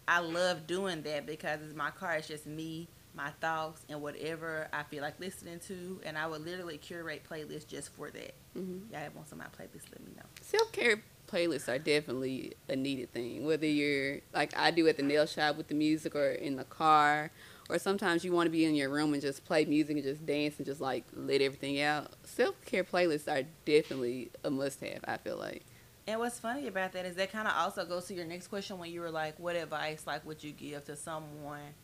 I 0.08 0.20
love 0.20 0.66
doing 0.66 1.02
that 1.02 1.26
because 1.26 1.60
it's 1.62 1.74
my 1.74 1.90
car. 1.90 2.14
It's 2.14 2.28
just 2.28 2.46
me, 2.46 2.88
my 3.16 3.30
thoughts, 3.40 3.84
and 3.88 4.00
whatever 4.02 4.68
I 4.72 4.82
feel 4.84 5.02
like 5.02 5.18
listening 5.18 5.58
to. 5.68 6.00
And 6.04 6.16
I 6.18 6.26
would 6.26 6.44
literally 6.44 6.78
curate 6.78 7.22
playlists 7.28 7.66
just 7.66 7.90
for 7.94 8.10
that. 8.10 8.34
hmm 8.54 8.78
Y'all 8.90 9.00
have 9.00 9.16
on 9.16 9.26
some 9.26 9.40
of 9.40 9.46
my 9.46 9.64
playlists, 9.64 9.90
let 9.90 10.00
me 10.04 10.12
know. 10.16 10.24
Self 10.40 10.70
care 10.72 11.02
playlists 11.26 11.68
are 11.68 11.78
definitely 11.78 12.52
a 12.68 12.76
needed 12.76 13.12
thing. 13.12 13.44
Whether 13.44 13.66
you're 13.66 14.20
like 14.32 14.56
I 14.56 14.70
do 14.70 14.86
at 14.88 14.96
the 14.96 15.02
nail 15.02 15.26
shop 15.26 15.56
with 15.56 15.68
the 15.68 15.74
music, 15.74 16.14
or 16.14 16.30
in 16.30 16.56
the 16.56 16.64
car, 16.64 17.30
or 17.68 17.78
sometimes 17.78 18.24
you 18.24 18.32
want 18.32 18.46
to 18.46 18.50
be 18.50 18.64
in 18.64 18.74
your 18.74 18.90
room 18.90 19.12
and 19.12 19.22
just 19.22 19.44
play 19.44 19.64
music 19.64 19.96
and 19.96 20.04
just 20.04 20.24
dance 20.24 20.58
and 20.58 20.66
just 20.66 20.80
like 20.80 21.04
let 21.14 21.40
everything 21.40 21.80
out. 21.80 22.12
Self 22.24 22.54
care 22.64 22.84
playlists 22.84 23.28
are 23.32 23.46
definitely 23.64 24.30
a 24.44 24.50
must 24.50 24.80
have. 24.80 25.00
I 25.06 25.16
feel 25.16 25.36
like. 25.38 25.64
And 26.08 26.20
what's 26.20 26.38
funny 26.38 26.68
about 26.68 26.92
that 26.92 27.04
is 27.04 27.16
that 27.16 27.32
kind 27.32 27.48
of 27.48 27.54
also 27.56 27.84
goes 27.84 28.06
to 28.06 28.14
your 28.14 28.26
next 28.26 28.46
question 28.46 28.78
when 28.78 28.92
you 28.92 29.00
were 29.00 29.10
like, 29.10 29.40
what 29.40 29.56
advice 29.56 30.06
like 30.06 30.24
would 30.24 30.44
you 30.44 30.52
give 30.52 30.84
to 30.84 30.94
someone 30.94 31.74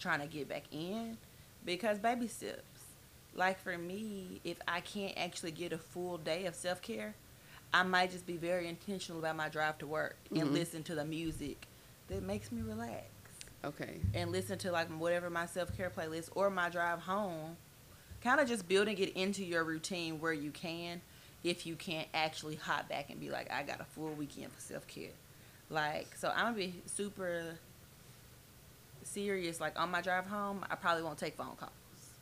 trying 0.00 0.20
to 0.20 0.26
get 0.26 0.48
back 0.48 0.64
in? 0.70 1.16
Because 1.64 1.98
baby 1.98 2.28
steps. 2.28 2.62
Like 3.34 3.60
for 3.60 3.76
me, 3.76 4.40
if 4.44 4.58
I 4.66 4.80
can't 4.80 5.16
actually 5.16 5.52
get 5.52 5.72
a 5.72 5.78
full 5.78 6.18
day 6.18 6.46
of 6.46 6.54
self 6.54 6.80
care, 6.82 7.14
I 7.72 7.82
might 7.82 8.10
just 8.10 8.26
be 8.26 8.36
very 8.36 8.66
intentional 8.68 9.18
about 9.20 9.36
my 9.36 9.48
drive 9.48 9.78
to 9.78 9.86
work 9.86 10.16
and 10.30 10.48
Mhm. 10.48 10.52
listen 10.52 10.82
to 10.84 10.94
the 10.94 11.04
music 11.04 11.66
that 12.08 12.22
makes 12.22 12.50
me 12.50 12.62
relax 12.62 13.04
Okay. 13.64 14.00
and 14.14 14.32
listen 14.32 14.58
to 14.60 14.72
like 14.72 14.88
whatever 14.88 15.28
my 15.30 15.46
self 15.46 15.76
care 15.76 15.90
playlist 15.90 16.30
or 16.34 16.48
my 16.50 16.68
drive 16.70 17.00
home. 17.00 17.56
Kind 18.22 18.40
of 18.40 18.48
just 18.48 18.66
building 18.66 18.98
it 18.98 19.10
into 19.14 19.44
your 19.44 19.62
routine 19.62 20.18
where 20.18 20.32
you 20.32 20.50
can, 20.50 21.00
if 21.44 21.66
you 21.66 21.76
can't 21.76 22.08
actually 22.14 22.56
hop 22.56 22.88
back 22.88 23.10
and 23.10 23.20
be 23.20 23.30
like, 23.30 23.52
I 23.52 23.62
got 23.62 23.80
a 23.80 23.84
full 23.84 24.12
weekend 24.14 24.50
for 24.52 24.60
self 24.60 24.86
care. 24.88 25.10
Like, 25.70 26.16
so 26.16 26.30
I'm 26.30 26.46
gonna 26.46 26.56
be 26.56 26.82
super 26.86 27.58
serious. 29.08 29.60
Like 29.60 29.78
on 29.78 29.90
my 29.90 30.00
drive 30.00 30.26
home, 30.26 30.64
I 30.70 30.74
probably 30.74 31.02
won't 31.02 31.18
take 31.18 31.36
phone 31.36 31.56
calls. 31.56 31.72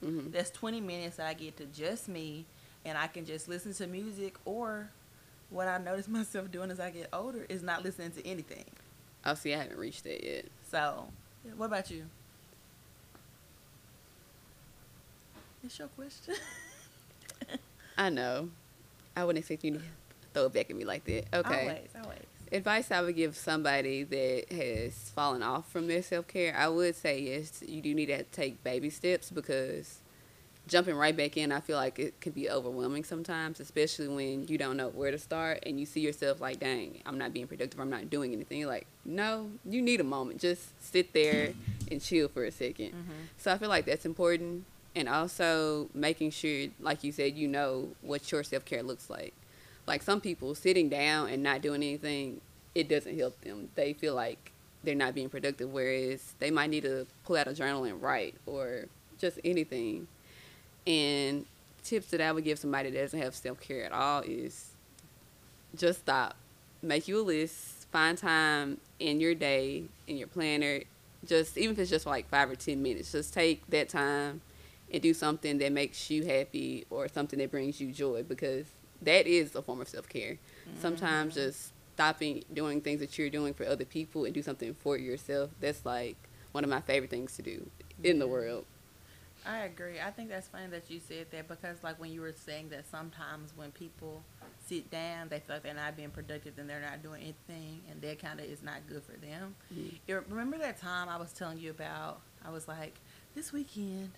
hmm 0.00 0.31
That's 0.31 0.50
20 0.50 0.81
minutes 0.81 1.16
that 1.16 1.26
I 1.26 1.35
get 1.35 1.57
to 1.59 1.66
just 1.66 2.09
me, 2.09 2.45
and 2.85 2.97
I 2.97 3.07
can 3.07 3.25
just 3.25 3.49
listen 3.49 3.73
to 3.75 3.87
music. 3.87 4.37
Or 4.45 4.90
what 5.50 5.69
I 5.69 5.78
notice 5.78 6.09
myself 6.09 6.50
doing 6.50 6.71
as 6.71 6.81
I 6.81 6.90
get 6.90 7.09
older 7.12 7.47
is 7.49 7.62
not 7.62 7.85
listening 7.85 8.12
to 8.12 8.26
anything. 8.26 8.64
Oh, 9.25 9.35
see, 9.35 9.55
I 9.55 9.59
haven't 9.59 9.78
reached 9.78 10.05
that 10.05 10.23
yet. 10.25 10.47
So, 10.71 11.09
what 11.57 11.66
about 11.66 11.90
you? 11.90 12.05
It's 15.64 15.78
your 15.78 15.88
question. 15.88 16.35
I 17.99 18.09
know. 18.11 18.50
I 19.16 19.25
wouldn't 19.25 19.40
expect 19.43 19.64
you 19.64 19.73
to 19.73 19.81
throw 20.33 20.45
it 20.47 20.52
back 20.52 20.71
at 20.71 20.76
me 20.76 20.85
like 20.85 21.05
that. 21.07 21.25
Okay. 21.35 21.61
Always, 21.61 21.88
always. 22.00 22.21
Advice 22.53 22.91
I 22.91 23.03
would 23.03 23.17
give 23.17 23.37
somebody 23.37 24.05
that 24.05 24.53
has 24.53 25.11
fallen 25.15 25.43
off 25.43 25.71
from 25.71 25.88
their 25.88 26.03
self 26.03 26.29
care, 26.29 26.55
I 26.57 26.69
would 26.69 26.95
say 26.95 27.21
yes, 27.21 27.62
you 27.67 27.81
do 27.83 27.95
need 27.95 28.07
to 28.07 28.23
take 28.25 28.62
baby 28.62 28.91
steps 28.91 29.31
because 29.31 30.00
jumping 30.67 30.97
right 30.97 31.17
back 31.17 31.37
in, 31.37 31.53
I 31.53 31.61
feel 31.61 31.76
like 31.76 31.99
it 31.99 32.21
can 32.21 32.33
be 32.33 32.50
overwhelming 32.50 33.05
sometimes, 33.05 33.61
especially 33.61 34.09
when 34.09 34.49
you 34.49 34.59
don't 34.59 34.76
know 34.76 34.88
where 34.88 35.11
to 35.11 35.19
start 35.19 35.62
and 35.65 35.79
you 35.79 35.87
see 35.87 36.00
yourself 36.00 36.41
like, 36.41 36.61
dang, 36.61 37.03
I'm 37.07 37.19
not 37.19 37.33
being 37.33 37.47
productive, 37.47 37.79
I'm 37.81 37.91
not 37.91 38.11
doing 38.11 38.33
anything. 38.33 38.61
You're 38.61 38.69
like, 38.69 38.87
no, 39.05 39.50
you 39.65 39.81
need 39.81 40.00
a 40.00 40.05
moment. 40.05 40.41
Just 40.41 40.83
sit 40.85 41.12
there 41.12 41.53
and 41.91 42.03
chill 42.03 42.29
for 42.29 42.45
a 42.45 42.50
2nd 42.50 42.76
Mm-hmm. 42.76 43.12
So 43.38 43.53
I 43.53 43.59
feel 43.59 43.69
like 43.69 43.85
that's 43.85 44.07
important. 44.07 44.65
And 44.95 45.09
also 45.09 45.91
making 45.93 46.31
sure, 46.31 46.69
like 46.81 47.05
you 47.05 47.12
said, 47.12 47.37
you 47.37 47.49
know 47.49 47.91
what 48.00 48.33
your 48.33 48.43
self 48.43 48.65
care 48.65 48.83
looks 48.83 49.11
like. 49.11 49.35
Like 49.87 50.02
some 50.02 50.21
people 50.21 50.55
sitting 50.55 50.88
down 50.88 51.28
and 51.28 51.43
not 51.43 51.62
doing 51.62 51.83
anything, 51.83 52.40
it 52.75 52.88
doesn't 52.88 53.16
help 53.19 53.40
them. 53.43 53.69
They 53.75 53.93
feel 53.93 54.14
like 54.14 54.52
they're 54.83 54.95
not 54.95 55.14
being 55.14 55.28
productive, 55.28 55.73
whereas 55.73 56.35
they 56.38 56.50
might 56.50 56.71
need 56.71 56.83
to 56.83 57.07
pull 57.25 57.37
out 57.37 57.49
a 57.49 57.55
journal 57.55 57.85
and 57.85 58.00
write 58.02 58.35
or 58.47 58.87
just 59.19 59.38
anything. 59.45 60.07
And 60.87 61.47
tips 61.83 62.09
that 62.09 62.21
I 62.21 62.33
would 62.33 62.45
give 62.45 62.59
somebody 62.59 62.90
that 62.90 62.99
doesn't 62.99 63.21
have 63.21 63.35
self 63.35 63.61
care 63.61 63.85
at 63.85 63.93
all 63.93 64.23
is 64.23 64.71
just 65.76 66.00
stop. 66.00 66.37
Make 66.83 67.09
you 67.09 67.21
a 67.21 67.23
list, 67.23 67.87
find 67.90 68.16
time 68.19 68.78
in 68.99 69.21
your 69.21 69.35
day, 69.35 69.85
in 70.07 70.16
your 70.16 70.28
planner, 70.28 70.81
just 71.26 71.57
even 71.57 71.73
if 71.73 71.78
it's 71.78 71.90
just 71.90 72.05
for 72.05 72.11
like 72.11 72.28
five 72.28 72.50
or 72.50 72.57
ten 72.57 72.83
minutes, 72.83 73.12
just 73.12 73.35
take 73.35 73.66
that 73.71 73.88
time 73.88 74.40
and 74.93 75.02
do 75.02 75.12
something 75.12 75.59
that 75.59 75.73
makes 75.73 76.11
you 76.11 76.25
happy 76.25 76.87
or 76.90 77.09
something 77.09 77.38
that 77.38 77.50
brings 77.50 77.81
you 77.81 77.93
joy 77.93 78.23
because 78.23 78.66
that 79.03 79.26
is 79.26 79.55
a 79.55 79.62
form 79.62 79.81
of 79.81 79.88
self 79.88 80.09
care. 80.09 80.38
Sometimes 80.81 81.35
just 81.35 81.73
stopping 81.95 82.45
doing 82.53 82.81
things 82.81 83.00
that 83.00 83.17
you're 83.19 83.31
doing 83.31 83.55
for 83.55 83.65
other 83.65 83.85
people 83.85 84.25
and 84.25 84.35
do 84.35 84.43
something 84.43 84.75
for 84.75 84.97
yourself, 84.99 85.50
that's 85.61 85.85
like 85.87 86.17
one 86.53 86.65
of 86.65 86.71
my 86.71 86.81
favorite 86.81 87.11
things 87.11 87.35
to 87.37 87.43
do 87.43 87.71
in 88.05 88.19
the 88.19 88.26
world. 88.26 88.65
I 89.47 89.59
agree. 89.59 90.00
I 90.00 90.11
think 90.11 90.29
that's 90.29 90.49
funny 90.49 90.67
that 90.69 90.91
you 90.91 90.99
said 90.99 91.26
that 91.31 91.47
because, 91.47 91.76
like, 91.85 92.00
when 92.00 92.11
you 92.11 92.21
were 92.21 92.33
saying 92.33 92.71
that 92.71 92.85
sometimes 92.91 93.53
when 93.55 93.71
people 93.71 94.25
sit 94.67 94.91
down, 94.91 95.29
they 95.29 95.38
feel 95.38 95.57
like 95.57 95.62
they're 95.62 95.75
not 95.75 95.97
being 95.97 96.11
productive 96.11 96.59
and 96.59 96.69
they're 96.69 96.81
not 96.81 97.00
doing 97.00 97.23
anything, 97.23 97.81
and 97.88 98.03
that 98.03 98.19
kind 98.19 98.41
of 98.41 98.47
is 98.47 98.62
not 98.65 98.79
good 98.88 99.03
for 99.05 99.12
them. 99.25 99.55
Mhm. 99.73 99.99
You 100.09 100.25
remember 100.29 100.59
that 100.59 100.79
time 100.79 101.09
I 101.09 101.17
was 101.17 101.33
telling 101.33 101.59
you 101.59 101.71
about? 101.71 102.21
I 102.45 102.50
was 102.50 102.67
like, 102.67 102.95
this 103.37 103.53
weekend, 103.53 104.11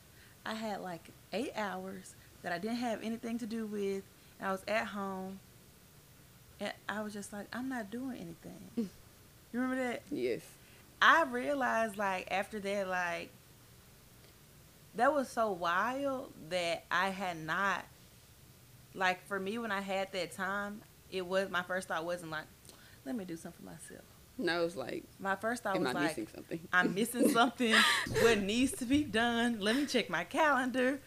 I 0.47 0.55
had 0.55 0.81
like 0.81 1.11
eight 1.35 1.53
hours 1.55 2.15
that 2.43 2.53
I 2.53 2.59
didn't 2.59 2.77
have 2.79 3.03
anything 3.03 3.39
to 3.41 3.47
do 3.47 3.67
with, 3.67 4.05
I 4.41 4.53
was 4.53 4.63
at 4.69 4.87
home, 4.87 5.41
and 6.61 6.73
I 6.89 7.03
was 7.03 7.13
just 7.13 7.33
like, 7.33 7.47
I'm 7.53 7.69
not 7.69 7.91
doing 7.91 8.17
anything. 8.17 8.71
Mm. 8.79 8.89
you 9.53 9.61
remember 9.61 9.83
that? 9.83 10.03
Yes. 10.11 10.43
I 11.01 11.25
realized 11.25 11.97
like 11.97 12.29
after 12.31 12.59
that, 12.59 12.89
like 12.89 13.31
that 14.97 15.13
was 15.13 15.29
so 15.29 15.53
wild 15.53 16.33
that 16.51 16.85
I 16.91 17.11
had 17.11 17.37
not 17.37 17.85
like 18.95 19.25
for 19.29 19.39
me 19.39 19.59
when 19.59 19.71
I 19.71 19.81
had 19.81 20.13
that 20.13 20.33
time, 20.33 20.81
it 21.11 21.25
was 21.27 21.51
my 21.51 21.63
first 21.63 21.89
thought 21.89 22.05
wasn't 22.05 22.33
like, 22.33 22.45
let 23.07 23.17
me 23.17 23.25
do 23.25 23.37
something 23.37 23.65
for 23.65 23.71
myself. 23.71 24.05
No, 24.37 24.61
it 24.61 24.65
was 24.65 24.77
like, 24.77 25.05
My 25.19 25.35
first 25.35 25.63
thought 25.65 25.79
was 25.79 25.89
I 25.89 25.93
like, 25.93 26.03
missing 26.09 26.29
something? 26.33 26.61
I'm 26.73 26.95
missing 26.95 27.29
something. 27.33 27.75
what 28.21 28.41
needs 28.41 28.73
to 28.79 28.85
be 28.85 29.03
done? 29.03 29.59
Let 29.61 29.77
me 29.77 29.87
check 29.87 30.09
my 30.11 30.25
calendar. 30.25 31.01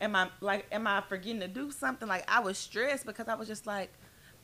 Am 0.00 0.14
I 0.14 0.28
like 0.40 0.66
am 0.70 0.86
I 0.86 1.00
forgetting 1.08 1.40
to 1.40 1.48
do 1.48 1.70
something? 1.70 2.08
Like 2.08 2.24
I 2.30 2.40
was 2.40 2.56
stressed 2.58 3.06
because 3.06 3.28
I 3.28 3.34
was 3.34 3.48
just 3.48 3.66
like, 3.66 3.92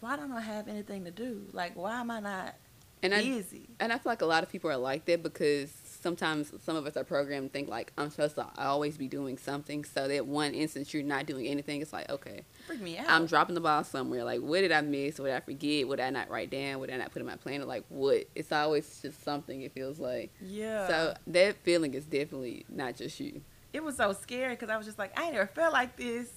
why 0.01 0.17
don't 0.17 0.33
I 0.33 0.41
have 0.41 0.69
anything 0.69 1.05
to 1.05 1.11
do? 1.11 1.43
Like 1.53 1.77
why 1.77 2.01
am 2.01 2.11
I 2.11 2.21
not 2.21 2.55
and 3.03 3.15
I 3.15 3.23
busy? 3.23 3.69
and 3.81 3.93
I 3.93 3.99
feel 3.99 4.11
like 4.11 4.23
a 4.23 4.27
lot 4.27 4.43
of 4.43 4.51
people 4.51 4.71
are 4.71 4.77
like 4.77 5.05
that 5.07 5.23
because 5.23 5.71
sometimes 6.01 6.53
some 6.63 6.75
of 6.77 6.87
us 6.87 6.97
are 6.97 7.05
programmed 7.05 7.49
to 7.49 7.53
think 7.53 7.69
like 7.69 7.93
I'm 7.97 8.11
supposed 8.11 8.35
to 8.37 8.47
always 8.59 8.97
be 8.97 9.09
doing 9.09 9.39
something. 9.39 9.85
So 9.85 10.09
that 10.09 10.27
one 10.27 10.55
instance 10.55 10.93
you're 10.93 11.03
not 11.03 11.27
doing 11.27 11.47
anything, 11.47 11.83
it's 11.83 11.93
like 11.93 12.11
okay, 12.11 12.41
Freak 12.67 12.81
me 12.81 12.99
out. 12.99 13.09
I'm 13.09 13.27
dropping 13.27 13.55
the 13.55 13.61
ball 13.61 13.85
somewhere. 13.85 14.25
Like, 14.25 14.41
what 14.41 14.61
did 14.63 14.73
I 14.73 14.81
miss? 14.81 15.19
What 15.19 15.27
did 15.27 15.35
I 15.37 15.41
forget? 15.41 15.87
What 15.87 15.97
did 15.97 16.07
I 16.07 16.11
not 16.11 16.31
write 16.31 16.51
down? 16.51 16.81
What 16.81 16.89
did 16.89 16.95
I 16.95 16.99
not 16.99 17.13
put 17.13 17.21
in 17.21 17.27
my 17.27 17.37
planner? 17.37 17.65
Like, 17.65 17.85
what? 17.91 18.25
It's 18.35 18.51
always 18.53 19.01
just 19.03 19.23
something. 19.23 19.61
It 19.63 19.73
feels 19.73 20.01
like. 20.01 20.33
yeah. 20.41 20.89
So 20.89 21.15
that 21.29 21.57
feeling 21.63 21.95
is 21.95 22.07
definitely 22.07 22.65
not 22.69 22.97
just 22.97 23.21
you. 23.21 23.43
It 23.75 23.83
was 23.83 23.97
so 23.97 24.13
scary 24.13 24.55
because 24.55 24.71
I 24.71 24.77
was 24.77 24.87
just 24.87 24.99
like, 24.99 25.19
I 25.19 25.25
ain't 25.25 25.35
never 25.35 25.49
felt 25.49 25.73
like 25.73 25.97
this 25.97 26.31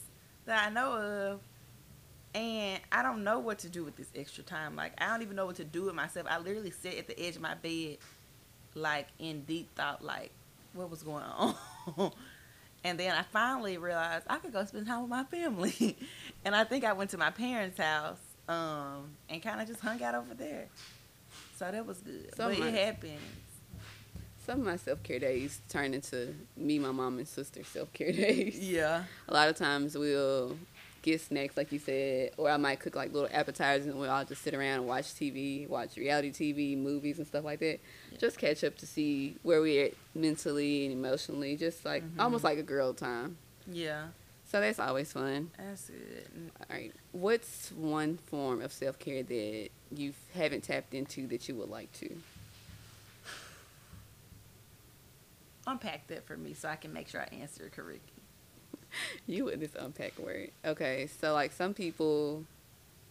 that 0.46 0.68
I 0.68 0.70
know 0.72 0.94
of. 0.94 1.40
And 2.34 2.82
I 2.92 3.04
don't 3.04 3.24
know 3.24 3.40
what 3.40 3.60
to 3.60 3.70
do 3.70 3.84
with 3.84 3.96
this 3.96 4.10
extra 4.16 4.44
time. 4.44 4.76
Like, 4.76 4.94
I 4.98 5.08
don't 5.08 5.22
even 5.22 5.36
know 5.36 5.46
what 5.46 5.56
to 5.58 5.64
do 5.64 5.84
with 5.84 5.96
myself. 5.96 6.26
I 6.30 6.40
literally 6.40 6.72
sat 6.72 6.96
at 6.96 7.08
the 7.08 7.20
edge 7.20 7.36
of 7.36 7.42
my 7.42 7.54
bed, 7.54 7.98
like, 8.74 9.08
in 9.20 9.44
deep 9.44 9.74
thought, 9.76 10.04
like, 10.04 10.32
what 10.74 10.90
was 10.90 11.04
going 11.04 11.24
on? 11.24 11.56
and 12.84 13.00
then 13.00 13.16
I 13.16 13.22
finally 13.32 13.78
realized 13.78 14.26
I 14.28 14.38
could 14.38 14.52
go 14.52 14.66
spend 14.66 14.88
time 14.88 15.02
with 15.02 15.10
my 15.10 15.24
family. 15.24 15.96
and 16.46 16.56
I 16.56 16.64
think 16.64 16.84
I 16.84 16.94
went 16.94 17.12
to 17.12 17.18
my 17.18 17.30
parents' 17.30 17.80
house 17.80 18.20
um, 18.50 19.10
and 19.30 19.42
kind 19.44 19.62
of 19.62 19.68
just 19.68 19.80
hung 19.80 20.02
out 20.02 20.16
over 20.16 20.34
there. 20.34 20.68
So 21.58 21.72
that 21.72 21.86
was 21.86 22.00
good. 22.00 22.36
So 22.36 22.50
but 22.50 22.60
it 22.60 22.74
happened. 22.74 23.20
Some 24.48 24.62
of 24.62 24.66
my 24.66 24.78
self 24.78 25.04
care 25.04 25.20
days 25.20 25.62
turn 25.70 25.94
into 25.94 26.34
me, 26.56 26.80
my 26.80 26.92
mom, 26.92 27.18
and 27.20 27.28
sister 27.28 27.64
self 27.64 27.92
care 27.94 28.12
days. 28.14 28.58
Yeah. 28.58 29.04
A 29.28 29.34
lot 29.34 29.50
of 29.50 29.58
times 29.58 29.96
we'll 29.98 30.58
get 31.02 31.20
snacks, 31.22 31.56
like 31.58 31.72
you 31.74 31.80
said, 31.80 32.32
or 32.38 32.50
I 32.50 32.56
might 32.58 32.80
cook 32.80 32.96
like 32.96 33.12
little 33.14 33.30
appetizers, 33.32 33.88
and 33.88 34.00
we'll 34.00 34.10
all 34.10 34.24
just 34.26 34.42
sit 34.42 34.54
around 34.54 34.76
and 34.80 34.88
watch 34.88 35.06
TV, 35.14 35.68
watch 35.68 35.98
reality 35.98 36.32
TV, 36.32 36.78
movies, 36.78 37.18
and 37.18 37.28
stuff 37.28 37.44
like 37.44 37.60
that. 37.60 37.80
Yeah. 38.12 38.18
Just 38.20 38.38
catch 38.40 38.64
up 38.64 38.78
to 38.78 38.88
see 38.88 39.36
where 39.44 39.60
we're 39.62 39.86
at 39.88 39.94
mentally 40.16 40.86
and 40.86 40.94
emotionally, 40.94 41.58
just 41.58 41.84
like 41.84 42.04
Mhm. 42.04 42.20
almost 42.22 42.44
like 42.46 42.58
a 42.58 42.64
girl 42.64 42.94
time. 42.94 43.38
Yeah. 43.70 44.08
So 44.50 44.62
that's 44.62 44.80
always 44.80 45.12
fun. 45.12 45.52
That's 45.58 45.90
it. 45.90 46.28
All 46.58 46.66
right. 46.74 46.94
What's 47.12 47.70
one 47.74 48.16
form 48.18 48.62
of 48.62 48.72
self 48.72 48.98
care 48.98 49.24
that 49.24 49.70
you 49.94 50.14
haven't 50.34 50.64
tapped 50.64 50.94
into 50.94 51.28
that 51.28 51.50
you 51.50 51.56
would 51.56 51.70
like 51.70 51.92
to? 52.00 52.16
Unpack 55.68 56.08
that 56.08 56.26
for 56.26 56.38
me 56.38 56.54
so 56.54 56.70
I 56.70 56.78
can 56.78 56.94
make 56.94 57.08
sure 57.08 57.22
I 57.22 57.36
answer 57.36 57.66
it 57.66 57.74
correctly. 57.74 58.14
You 59.28 59.46
with 59.46 59.60
this 59.60 59.76
unpack 59.78 60.18
word. 60.18 60.52
Okay. 60.64 61.08
So 61.20 61.34
like 61.34 61.52
some 61.52 61.74
people, 61.74 62.46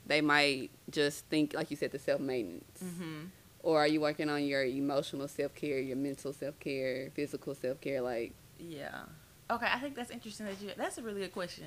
they 0.06 0.22
might 0.22 0.70
just 0.90 1.26
think 1.26 1.52
like 1.52 1.70
you 1.70 1.76
said 1.76 1.92
the 1.92 1.98
self 1.98 2.20
maintenance. 2.20 2.82
Mm-hmm. 2.82 3.26
Or 3.62 3.80
are 3.80 3.86
you 3.86 4.00
working 4.00 4.30
on 4.30 4.44
your 4.44 4.64
emotional 4.64 5.28
self 5.28 5.54
care, 5.54 5.78
your 5.78 5.96
mental 5.96 6.32
self 6.32 6.58
care, 6.58 7.10
physical 7.14 7.54
self 7.54 7.80
care? 7.80 8.00
Like 8.00 8.32
Yeah. 8.58 9.02
Okay, 9.50 9.66
I 9.70 9.78
think 9.78 9.94
that's 9.94 10.10
interesting 10.10 10.46
that 10.46 10.60
you. 10.60 10.70
That's 10.76 10.98
a 10.98 11.02
really 11.02 11.20
good 11.20 11.32
question. 11.32 11.66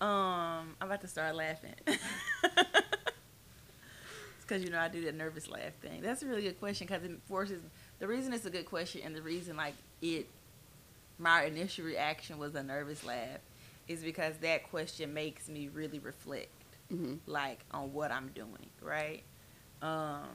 Um, 0.00 0.76
I'm 0.80 0.86
about 0.86 1.02
to 1.02 1.08
start 1.08 1.34
laughing. 1.34 1.74
it's 1.86 1.98
because 4.40 4.62
you 4.62 4.70
know 4.70 4.78
I 4.78 4.88
do 4.88 5.04
that 5.04 5.14
nervous 5.14 5.48
laugh 5.48 5.74
thing. 5.82 6.00
That's 6.00 6.22
a 6.22 6.26
really 6.26 6.42
good 6.42 6.58
question 6.58 6.86
because 6.86 7.04
it 7.04 7.10
forces. 7.26 7.62
The 7.98 8.06
reason 8.06 8.32
it's 8.32 8.46
a 8.46 8.50
good 8.50 8.66
question 8.66 9.02
and 9.04 9.14
the 9.14 9.22
reason 9.22 9.56
like 9.56 9.74
it 10.02 10.26
my 11.18 11.44
initial 11.44 11.84
reaction 11.84 12.36
was 12.38 12.54
a 12.54 12.62
nervous 12.62 13.04
laugh 13.04 13.38
is 13.88 14.02
because 14.02 14.36
that 14.38 14.68
question 14.70 15.14
makes 15.14 15.48
me 15.48 15.68
really 15.72 15.98
reflect 16.00 16.48
hmm 16.90 17.14
like 17.26 17.60
on 17.70 17.92
what 17.92 18.10
I'm 18.10 18.28
doing, 18.34 18.68
right? 18.82 19.22
Um 19.80 20.28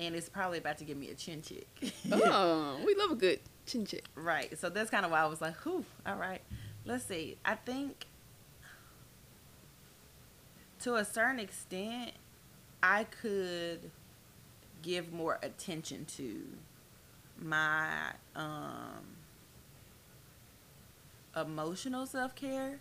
and 0.00 0.14
it's 0.16 0.28
probably 0.28 0.58
about 0.58 0.78
to 0.78 0.84
give 0.84 0.96
me 0.96 1.10
a 1.10 1.14
chin 1.14 1.42
check. 1.42 1.66
Oh, 2.12 2.80
we 2.84 2.94
love 2.96 3.10
a 3.12 3.14
good 3.16 3.40
chin 3.66 3.84
check. 3.86 4.02
right. 4.14 4.56
So 4.58 4.68
that's 4.70 4.90
kind 4.90 5.04
of 5.04 5.10
why 5.10 5.20
I 5.20 5.26
was 5.26 5.40
like, 5.40 5.54
whew, 5.62 5.84
all 6.06 6.16
right. 6.16 6.40
Let's 6.84 7.04
see. 7.04 7.36
I 7.44 7.54
think 7.54 8.06
to 10.80 10.96
a 10.96 11.04
certain 11.04 11.38
extent 11.40 12.12
I 12.82 13.04
could 13.04 13.90
give 14.82 15.12
more 15.12 15.38
attention 15.42 16.04
to 16.16 16.42
my 17.40 18.12
um 18.36 19.16
emotional 21.36 22.06
self-care 22.06 22.78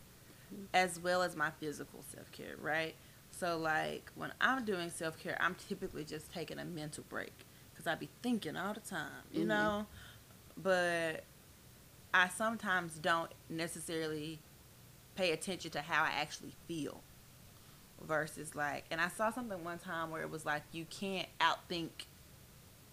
as 0.73 0.99
well 0.99 1.23
as 1.23 1.35
my 1.35 1.49
physical 1.59 2.03
self-care, 2.13 2.55
right? 2.61 2.93
So 3.31 3.57
like 3.57 4.11
when 4.15 4.31
I'm 4.39 4.63
doing 4.65 4.89
self-care, 4.91 5.37
I'm 5.39 5.55
typically 5.55 6.03
just 6.03 6.31
taking 6.31 6.59
a 6.59 6.65
mental 6.65 7.03
break 7.09 7.33
cuz 7.75 7.87
I 7.87 7.95
be 7.95 8.09
thinking 8.21 8.55
all 8.55 8.73
the 8.73 8.79
time, 8.79 9.23
you 9.31 9.43
Mhm. 9.45 9.47
know? 9.47 9.87
But 10.55 11.23
I 12.13 12.27
sometimes 12.29 12.99
don't 12.99 13.31
necessarily 13.49 14.39
pay 15.15 15.31
attention 15.31 15.71
to 15.71 15.81
how 15.81 16.03
I 16.03 16.11
actually 16.11 16.53
feel 16.67 17.01
versus 18.01 18.53
like 18.55 18.85
and 18.91 18.99
I 19.01 19.07
saw 19.07 19.31
something 19.31 19.63
one 19.63 19.79
time 19.79 20.11
where 20.11 20.21
it 20.21 20.29
was 20.29 20.45
like 20.45 20.63
you 20.71 20.85
can't 20.85 21.27
outthink 21.39 21.89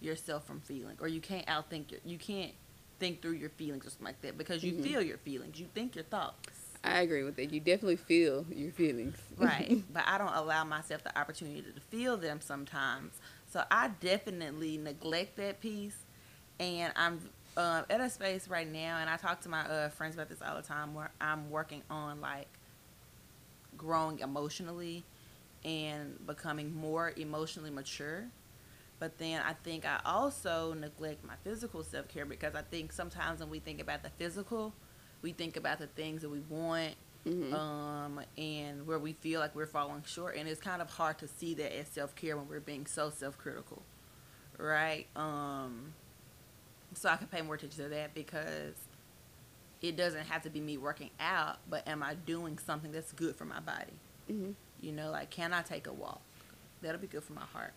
yourself 0.00 0.46
from 0.46 0.60
feeling 0.60 0.96
or 1.00 1.08
you 1.08 1.20
can't 1.20 1.46
outthink 1.46 1.90
your 1.90 2.00
you 2.04 2.18
can't 2.18 2.52
think 2.98 3.20
through 3.22 3.32
your 3.32 3.50
feelings 3.50 3.86
or 3.86 3.90
something 3.90 4.06
like 4.06 4.20
that 4.22 4.36
because 4.38 4.62
you 4.64 4.72
Mhm. 4.72 4.82
feel 4.82 5.02
your 5.02 5.18
feelings 5.18 5.58
you 5.60 5.66
think 5.74 5.94
your 5.94 6.04
thoughts 6.04 6.58
I 6.82 7.00
agree 7.02 7.24
with 7.24 7.36
that. 7.36 7.52
You 7.52 7.60
definitely 7.60 7.96
feel 7.96 8.46
your 8.50 8.72
feelings. 8.72 9.16
right 9.36 9.70
but 9.92 10.02
i 10.06 10.16
don't 10.18 10.32
allow 10.34 10.64
myself 10.64 11.02
the 11.04 11.18
opportunity 11.18 11.62
to 11.62 11.80
feel 11.80 12.16
them 12.16 12.40
sometimes 12.40 13.12
so 13.50 13.62
i 13.70 13.88
definitely 14.00 14.76
neglect 14.78 15.36
that 15.36 15.60
piece 15.60 15.96
and 16.58 16.92
i'm 16.96 17.20
um, 17.56 17.84
at 17.90 18.00
a 18.00 18.08
space 18.08 18.48
right 18.48 18.70
now 18.70 18.98
and 18.98 19.10
i 19.10 19.16
talk 19.16 19.40
to 19.42 19.48
my 19.48 19.60
uh, 19.66 19.88
friends 19.90 20.14
about 20.14 20.28
this 20.28 20.40
all 20.40 20.56
the 20.56 20.62
time 20.62 20.94
where 20.94 21.10
i'm 21.20 21.50
working 21.50 21.82
on 21.90 22.20
like 22.20 22.48
growing 23.76 24.18
emotionally 24.20 25.04
and 25.64 26.24
becoming 26.26 26.74
more 26.74 27.12
emotionally 27.16 27.70
mature 27.70 28.24
but 29.00 29.18
then 29.18 29.42
i 29.44 29.52
think 29.64 29.84
i 29.84 29.98
also 30.04 30.72
neglect 30.74 31.24
my 31.24 31.34
physical 31.42 31.82
self-care 31.82 32.24
because 32.24 32.54
i 32.54 32.62
think 32.62 32.92
sometimes 32.92 33.40
when 33.40 33.50
we 33.50 33.58
think 33.58 33.80
about 33.80 34.02
the 34.04 34.10
physical 34.10 34.72
we 35.22 35.32
think 35.32 35.56
about 35.56 35.78
the 35.78 35.86
things 35.88 36.22
that 36.22 36.28
we 36.30 36.40
want 36.48 36.94
Mhm. 37.26 37.52
um, 37.52 38.18
and 38.38 38.86
where 38.86 38.98
we 38.98 39.12
feel 39.12 39.40
like 39.40 39.54
we're 39.54 39.66
falling 39.66 40.02
short. 40.06 40.36
And 40.36 40.48
it's 40.48 40.58
kind 40.58 40.80
of 40.80 40.88
hard 40.88 41.18
to 41.18 41.28
see 41.28 41.52
that 41.52 41.76
as 41.78 41.86
self 41.88 42.14
care 42.16 42.34
when 42.34 42.48
we're 42.48 42.60
being 42.60 42.86
so 42.86 43.10
self 43.10 43.36
critical, 43.36 43.82
right? 44.56 45.06
Um, 45.14 45.92
so 46.94 47.10
I 47.10 47.16
can 47.18 47.26
pay 47.26 47.42
more 47.42 47.56
attention 47.56 47.84
to 47.84 47.90
that 47.90 48.14
because 48.14 48.72
it 49.82 49.96
doesn't 49.98 50.24
have 50.28 50.40
to 50.44 50.48
be 50.50 50.60
me 50.62 50.78
working 50.78 51.10
out, 51.20 51.58
but 51.68 51.86
am 51.86 52.02
I 52.02 52.14
doing 52.14 52.56
something 52.58 52.90
that's 52.90 53.12
good 53.12 53.36
for 53.36 53.44
my 53.44 53.60
body? 53.60 53.92
Mhm. 54.30 54.54
You 54.80 54.92
know, 54.92 55.10
like 55.10 55.28
can 55.28 55.52
I 55.52 55.60
take 55.60 55.86
a 55.88 55.92
walk? 55.92 56.22
That'll 56.80 57.02
be 57.02 57.06
good 57.06 57.22
for 57.24 57.34
my 57.34 57.44
heart. 57.44 57.74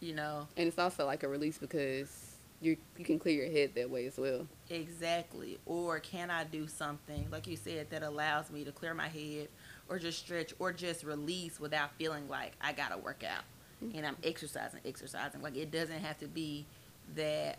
You 0.00 0.14
know, 0.14 0.46
And 0.56 0.68
it's 0.68 0.78
also 0.78 1.06
like 1.06 1.22
a 1.22 1.28
release 1.28 1.58
because 1.58 2.36
you 2.60 2.76
you 2.98 3.04
can 3.04 3.18
clear 3.18 3.44
your 3.44 3.52
head 3.52 3.74
that 3.74 3.90
way 3.90 4.06
as 4.06 4.18
well. 4.18 4.46
Exactly. 4.68 5.58
Or 5.64 5.98
can 6.00 6.30
I 6.30 6.44
do 6.44 6.66
something, 6.68 7.28
like 7.30 7.46
you 7.46 7.56
said, 7.56 7.90
that 7.90 8.02
allows 8.02 8.50
me 8.50 8.64
to 8.64 8.72
clear 8.72 8.94
my 8.94 9.08
head 9.08 9.48
or 9.88 9.98
just 9.98 10.18
stretch 10.18 10.52
or 10.58 10.72
just 10.72 11.04
release 11.04 11.58
without 11.58 11.94
feeling 11.98 12.28
like 12.28 12.52
I 12.60 12.72
got 12.72 12.90
to 12.90 12.98
work 12.98 13.24
out 13.24 13.44
mm-hmm. 13.82 13.96
and 13.96 14.06
I'm 14.06 14.16
exercising, 14.24 14.80
exercising. 14.84 15.42
Like 15.42 15.56
it 15.56 15.70
doesn't 15.70 16.00
have 16.00 16.18
to 16.18 16.26
be 16.26 16.66
that 17.14 17.58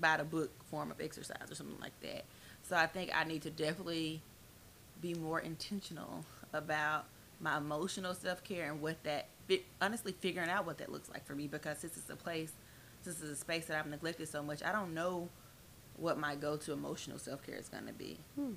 by 0.00 0.16
the 0.16 0.24
book 0.24 0.50
form 0.70 0.90
of 0.90 1.00
exercise 1.00 1.50
or 1.50 1.54
something 1.54 1.80
like 1.80 1.98
that. 2.02 2.24
So 2.62 2.76
I 2.76 2.86
think 2.86 3.10
I 3.14 3.24
need 3.24 3.42
to 3.42 3.50
definitely 3.50 4.20
be 5.00 5.14
more 5.14 5.40
intentional 5.40 6.24
about 6.52 7.06
my 7.40 7.56
emotional 7.56 8.14
self 8.14 8.42
care 8.44 8.70
and 8.70 8.80
what 8.80 9.02
that, 9.04 9.26
fi- 9.48 9.64
honestly, 9.80 10.12
figuring 10.12 10.48
out 10.50 10.66
what 10.66 10.78
that 10.78 10.90
looks 10.92 11.08
like 11.10 11.24
for 11.26 11.34
me 11.34 11.46
because 11.46 11.78
this 11.82 11.96
is 11.96 12.08
a 12.10 12.16
place, 12.16 12.52
this 13.04 13.20
is 13.20 13.30
a 13.30 13.36
space 13.36 13.66
that 13.66 13.78
I've 13.78 13.86
neglected 13.86 14.28
so 14.28 14.42
much. 14.42 14.62
I 14.62 14.72
don't 14.72 14.94
know 14.94 15.28
what 15.96 16.18
my 16.18 16.34
go 16.34 16.56
to 16.56 16.72
emotional 16.72 17.18
self 17.18 17.44
care 17.44 17.56
is 17.56 17.68
going 17.68 17.86
to 17.86 17.92
be. 17.92 18.18
Hmm. 18.36 18.52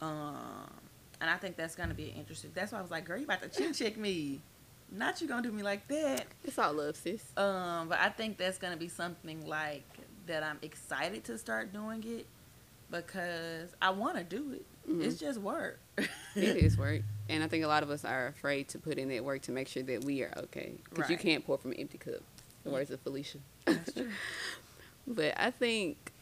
Um, 0.00 0.70
and 1.20 1.28
I 1.30 1.36
think 1.36 1.56
that's 1.56 1.74
going 1.74 1.88
to 1.90 1.94
be 1.94 2.06
interesting. 2.16 2.50
That's 2.54 2.72
why 2.72 2.78
I 2.78 2.82
was 2.82 2.90
like, 2.90 3.04
girl, 3.04 3.18
you 3.18 3.24
about 3.24 3.42
to 3.42 3.48
chin 3.48 3.72
check 3.72 3.96
me. 3.96 4.40
Not 4.92 5.20
you 5.20 5.28
going 5.28 5.42
to 5.42 5.48
do 5.50 5.54
me 5.54 5.62
like 5.62 5.86
that. 5.88 6.26
It's 6.42 6.58
all 6.58 6.72
love, 6.72 6.96
sis. 6.96 7.22
Um, 7.36 7.88
but 7.88 7.98
I 8.00 8.08
think 8.08 8.38
that's 8.38 8.58
gonna 8.58 8.76
be 8.76 8.88
something 8.88 9.46
like 9.46 9.84
that. 10.26 10.42
I'm 10.42 10.58
excited 10.62 11.22
to 11.24 11.38
start 11.38 11.72
doing 11.72 12.02
it 12.04 12.26
because 12.90 13.70
I 13.80 13.90
want 13.90 14.16
to 14.16 14.24
do 14.24 14.52
it. 14.52 14.66
Mhm. 14.90 15.04
It's 15.04 15.20
just 15.20 15.38
work. 15.40 15.78
it 15.96 16.08
is 16.56 16.76
work, 16.76 17.02
and 17.30 17.42
I 17.44 17.48
think 17.48 17.64
a 17.64 17.68
lot 17.68 17.82
of 17.82 17.90
us 17.90 18.04
are 18.04 18.26
afraid 18.26 18.68
to 18.68 18.78
put 18.78 18.98
in 18.98 19.08
that 19.08 19.24
work 19.24 19.42
to 19.42 19.52
make 19.52 19.68
sure 19.68 19.82
that 19.84 20.04
we 20.04 20.22
are 20.22 20.32
okay 20.36 20.74
because 20.88 21.10
you 21.10 21.16
can't 21.16 21.44
pour 21.46 21.58
from 21.58 21.72
an 21.72 21.78
empty 21.78 21.98
cup. 21.98 22.20
The 22.64 22.70
words 22.70 22.90
of 22.90 23.00
Felicia. 23.00 23.38
That's 23.64 23.92
true. 23.92 24.10
But 25.06 25.34
I 25.38 25.50
think 25.50 26.12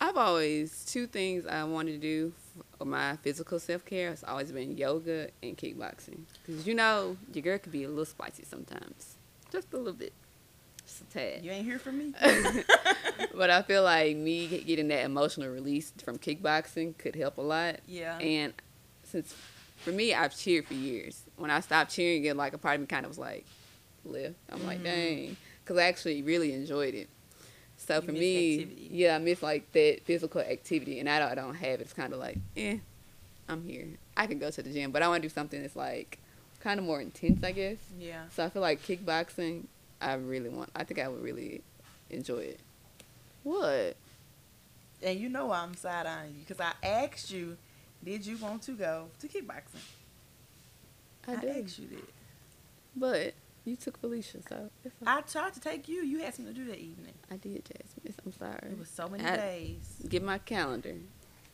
I've 0.00 0.16
always 0.16 0.84
two 0.84 1.06
things 1.06 1.46
I 1.46 1.64
wanted 1.64 1.92
to 1.92 1.98
do 1.98 2.32
for 2.78 2.84
my 2.84 3.16
physical 3.16 3.58
self 3.58 3.84
care 3.84 4.10
has 4.10 4.22
always 4.22 4.52
been 4.52 4.76
yoga 4.76 5.28
and 5.42 5.56
kickboxing. 5.56 6.20
Because 6.46 6.66
you 6.66 6.74
know 6.74 7.16
your 7.32 7.42
girl 7.42 7.58
could 7.58 7.72
be 7.72 7.84
a 7.84 7.88
little 7.88 8.04
spicy 8.04 8.44
sometimes, 8.44 9.16
just 9.50 9.72
a 9.72 9.76
little 9.76 9.92
bit, 9.94 10.12
just 10.86 11.00
a 11.00 11.04
tad. 11.06 11.44
You 11.44 11.50
ain't 11.50 11.64
hear 11.64 11.78
from 11.80 11.98
me. 11.98 12.14
but 13.34 13.50
I 13.50 13.62
feel 13.62 13.82
like 13.82 14.16
me 14.16 14.46
getting 14.46 14.88
that 14.88 15.04
emotional 15.04 15.48
release 15.48 15.92
from 16.04 16.18
kickboxing 16.18 16.96
could 16.98 17.16
help 17.16 17.38
a 17.38 17.42
lot. 17.42 17.80
yeah. 17.88 18.18
And 18.18 18.52
since 19.02 19.34
for 19.84 19.92
me, 19.92 20.14
I've 20.14 20.36
cheered 20.36 20.66
for 20.66 20.74
years. 20.74 21.22
When 21.36 21.50
I 21.50 21.60
stopped 21.60 21.92
cheering, 21.92 22.24
it 22.24 22.36
like 22.36 22.52
a 22.52 22.58
part 22.58 22.76
of 22.76 22.80
me 22.82 22.86
kind 22.86 23.04
of 23.04 23.10
was 23.10 23.18
like, 23.18 23.44
left. 24.04 24.34
I'm 24.50 24.64
like, 24.66 24.80
Mhm. 24.80 24.84
dang, 24.84 25.36
because 25.64 25.78
I 25.78 25.84
actually 25.84 26.22
really 26.22 26.52
enjoyed 26.52 26.94
it. 26.94 27.08
So 27.76 27.96
You 27.96 28.00
for 28.02 28.12
me, 28.12 28.54
activity. 28.60 28.88
yeah, 28.90 29.14
I 29.14 29.18
miss 29.18 29.42
like 29.42 29.70
that 29.72 30.04
physical 30.04 30.40
activity, 30.40 30.98
and 31.00 31.08
I 31.08 31.18
don't, 31.20 31.30
I 31.30 31.34
don't 31.34 31.54
have 31.54 31.80
it. 31.80 31.82
It's 31.82 31.92
kind 31.92 32.12
of 32.12 32.18
like, 32.18 32.38
eh, 32.56 32.78
I'm 33.48 33.62
here. 33.64 33.86
I 34.16 34.26
can 34.26 34.38
go 34.38 34.50
to 34.50 34.62
the 34.62 34.70
gym, 34.72 34.90
but 34.90 35.02
I 35.02 35.08
want 35.08 35.22
to 35.22 35.28
do 35.28 35.32
something 35.32 35.60
that's 35.62 35.76
like 35.76 36.18
kind 36.60 36.80
of 36.80 36.86
more 36.86 37.00
intense, 37.00 37.44
I 37.44 37.52
guess. 37.52 37.78
yeah. 37.98 38.24
So 38.30 38.44
I 38.44 38.48
feel 38.50 38.62
like 38.62 38.82
kickboxing, 38.82 39.64
I 40.00 40.14
really 40.14 40.48
want. 40.48 40.70
I 40.74 40.82
think 40.84 40.98
I 41.00 41.06
would 41.08 41.22
really 41.22 41.62
enjoy 42.10 42.38
it. 42.38 42.60
What? 43.44 43.96
And 45.02 45.20
you 45.20 45.28
know 45.28 45.46
why 45.46 45.60
I'm 45.60 45.74
side 45.76 46.06
eyeing 46.06 46.34
you 46.34 46.40
because 46.46 46.60
I 46.60 46.72
asked 46.84 47.30
you, 47.30 47.56
did 48.04 48.26
you 48.26 48.36
want 48.38 48.62
to 48.62 48.72
go 48.72 49.08
to 49.20 49.28
kickboxing? 49.28 49.84
I, 51.26 51.36
do. 51.36 51.48
asked 51.48 51.78
you 51.78 51.88
that. 51.88 52.08
But 52.96 53.34
you 53.64 53.76
took 53.76 53.98
Felicia, 54.00 54.38
so. 54.48 54.70
I 55.06 55.20
tried 55.22 55.52
to 55.54 55.60
take 55.60 55.88
you. 55.88 56.02
You 56.02 56.22
asked 56.22 56.38
me 56.38 56.46
to 56.46 56.52
do 56.52 56.64
that 56.66 56.78
evening. 56.78 57.12
I 57.30 57.36
did, 57.36 57.64
Jasmine. 57.64 58.14
I'm 58.24 58.32
sorry. 58.32 58.72
It 58.72 58.78
was 58.78 58.88
so 58.88 59.08
many 59.08 59.24
I- 59.24 59.36
days. 59.36 60.02
Get 60.08 60.22
my 60.22 60.38
calendar 60.38 60.94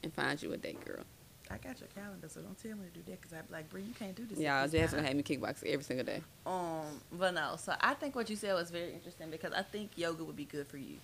and 0.02 0.12
find 0.12 0.40
you 0.40 0.52
a 0.52 0.56
date, 0.56 0.84
girl. 0.84 1.02
I 1.50 1.58
got 1.58 1.78
your 1.78 1.88
calendar, 1.94 2.26
so 2.28 2.40
don't 2.40 2.58
tell 2.60 2.72
me 2.72 2.86
to 2.86 2.98
do 2.98 3.02
that 3.10 3.20
because 3.20 3.36
I'd 3.36 3.46
be 3.48 3.52
like, 3.52 3.68
Bree, 3.68 3.82
you 3.82 3.92
can't 3.98 4.14
do 4.14 4.24
this. 4.24 4.38
Yeah, 4.38 4.66
Jasmine 4.66 5.02
time." 5.02 5.04
had 5.04 5.16
me 5.16 5.22
kickbox 5.22 5.62
every 5.64 5.84
single 5.84 6.06
day. 6.06 6.22
Um, 6.46 7.00
but 7.12 7.34
no. 7.34 7.56
So 7.58 7.74
I 7.80 7.94
think 7.94 8.16
what 8.16 8.30
you 8.30 8.36
said 8.36 8.54
was 8.54 8.70
very 8.70 8.94
interesting 8.94 9.30
because 9.30 9.52
I 9.52 9.62
think 9.62 9.90
yoga 9.96 10.24
would 10.24 10.36
be 10.36 10.46
good 10.46 10.66
for 10.66 10.78
you. 10.78 10.96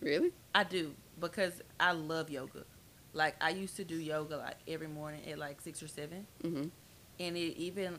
Really? 0.00 0.32
I 0.54 0.64
do 0.64 0.92
because 1.20 1.62
I 1.80 1.92
love 1.92 2.28
yoga. 2.28 2.64
Like 3.14 3.36
I 3.40 3.50
used 3.50 3.76
to 3.76 3.84
do 3.84 3.96
yoga 3.96 4.36
like 4.38 4.56
every 4.66 4.88
morning 4.88 5.20
at 5.30 5.38
like 5.38 5.60
six 5.60 5.82
or 5.82 5.88
seven, 5.88 6.26
Mm-hmm. 6.42 6.68
and 7.20 7.36
it 7.36 7.56
even. 7.58 7.98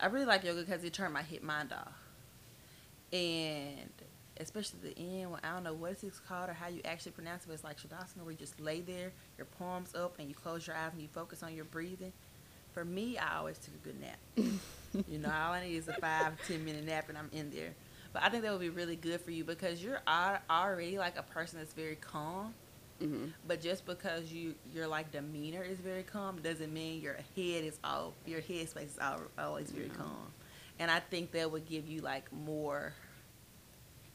I 0.00 0.06
really 0.06 0.26
like 0.26 0.44
yoga 0.44 0.62
because 0.62 0.82
it 0.84 0.92
turned 0.92 1.14
my 1.14 1.22
hit 1.22 1.42
mind 1.42 1.72
off, 1.72 1.94
and 3.12 3.88
especially 4.40 4.80
the 4.82 4.98
end 4.98 5.30
when 5.30 5.40
I 5.44 5.52
don't 5.54 5.62
know 5.64 5.72
what 5.74 5.92
it's 6.02 6.18
called 6.20 6.50
or 6.50 6.52
how 6.52 6.68
you 6.68 6.80
actually 6.84 7.12
pronounce 7.12 7.44
it, 7.44 7.48
but 7.48 7.54
it's 7.54 7.64
like 7.64 7.78
shavasana 7.78 8.22
where 8.22 8.32
you 8.32 8.36
just 8.38 8.60
lay 8.60 8.80
there, 8.80 9.12
your 9.38 9.46
palms 9.58 9.94
up, 9.94 10.16
and 10.18 10.28
you 10.28 10.34
close 10.34 10.66
your 10.66 10.76
eyes 10.76 10.90
and 10.92 11.00
you 11.00 11.08
focus 11.08 11.42
on 11.42 11.54
your 11.54 11.64
breathing. 11.64 12.12
For 12.72 12.84
me, 12.84 13.16
I 13.18 13.38
always 13.38 13.58
took 13.58 13.74
a 13.74 13.78
good 13.86 14.00
nap. 14.00 14.18
you 15.08 15.18
know, 15.18 15.28
all 15.30 15.52
I 15.52 15.64
need 15.64 15.76
is 15.76 15.86
a 15.88 15.92
five 15.94 16.32
ten 16.48 16.64
minute 16.64 16.84
nap, 16.84 17.08
and 17.08 17.16
I'm 17.16 17.30
in 17.32 17.50
there. 17.50 17.70
But 18.12 18.24
I 18.24 18.28
think 18.28 18.42
that 18.42 18.52
would 18.52 18.60
be 18.60 18.68
really 18.70 18.96
good 18.96 19.20
for 19.20 19.30
you 19.30 19.44
because 19.44 19.82
you're 19.82 20.00
already 20.50 20.98
like 20.98 21.16
a 21.16 21.22
person 21.22 21.60
that's 21.60 21.72
very 21.72 21.96
calm. 21.96 22.52
Mm-hmm. 23.02 23.26
But 23.48 23.60
just 23.60 23.84
because 23.86 24.32
you 24.32 24.54
your 24.72 24.86
like 24.86 25.10
demeanor 25.12 25.62
is 25.62 25.78
very 25.78 26.02
calm 26.04 26.40
doesn't 26.42 26.72
mean 26.72 27.00
your 27.02 27.14
head 27.36 27.64
is 27.64 27.78
all 27.82 28.14
your 28.26 28.40
head 28.40 28.68
space 28.68 28.92
is 28.92 28.98
al 28.98 29.20
always 29.38 29.70
very 29.70 29.88
No. 29.88 29.94
calm. 29.94 30.26
And 30.78 30.90
I 30.90 31.00
think 31.00 31.32
that 31.32 31.50
would 31.50 31.66
give 31.68 31.86
you 31.88 32.00
like 32.00 32.32
more 32.32 32.92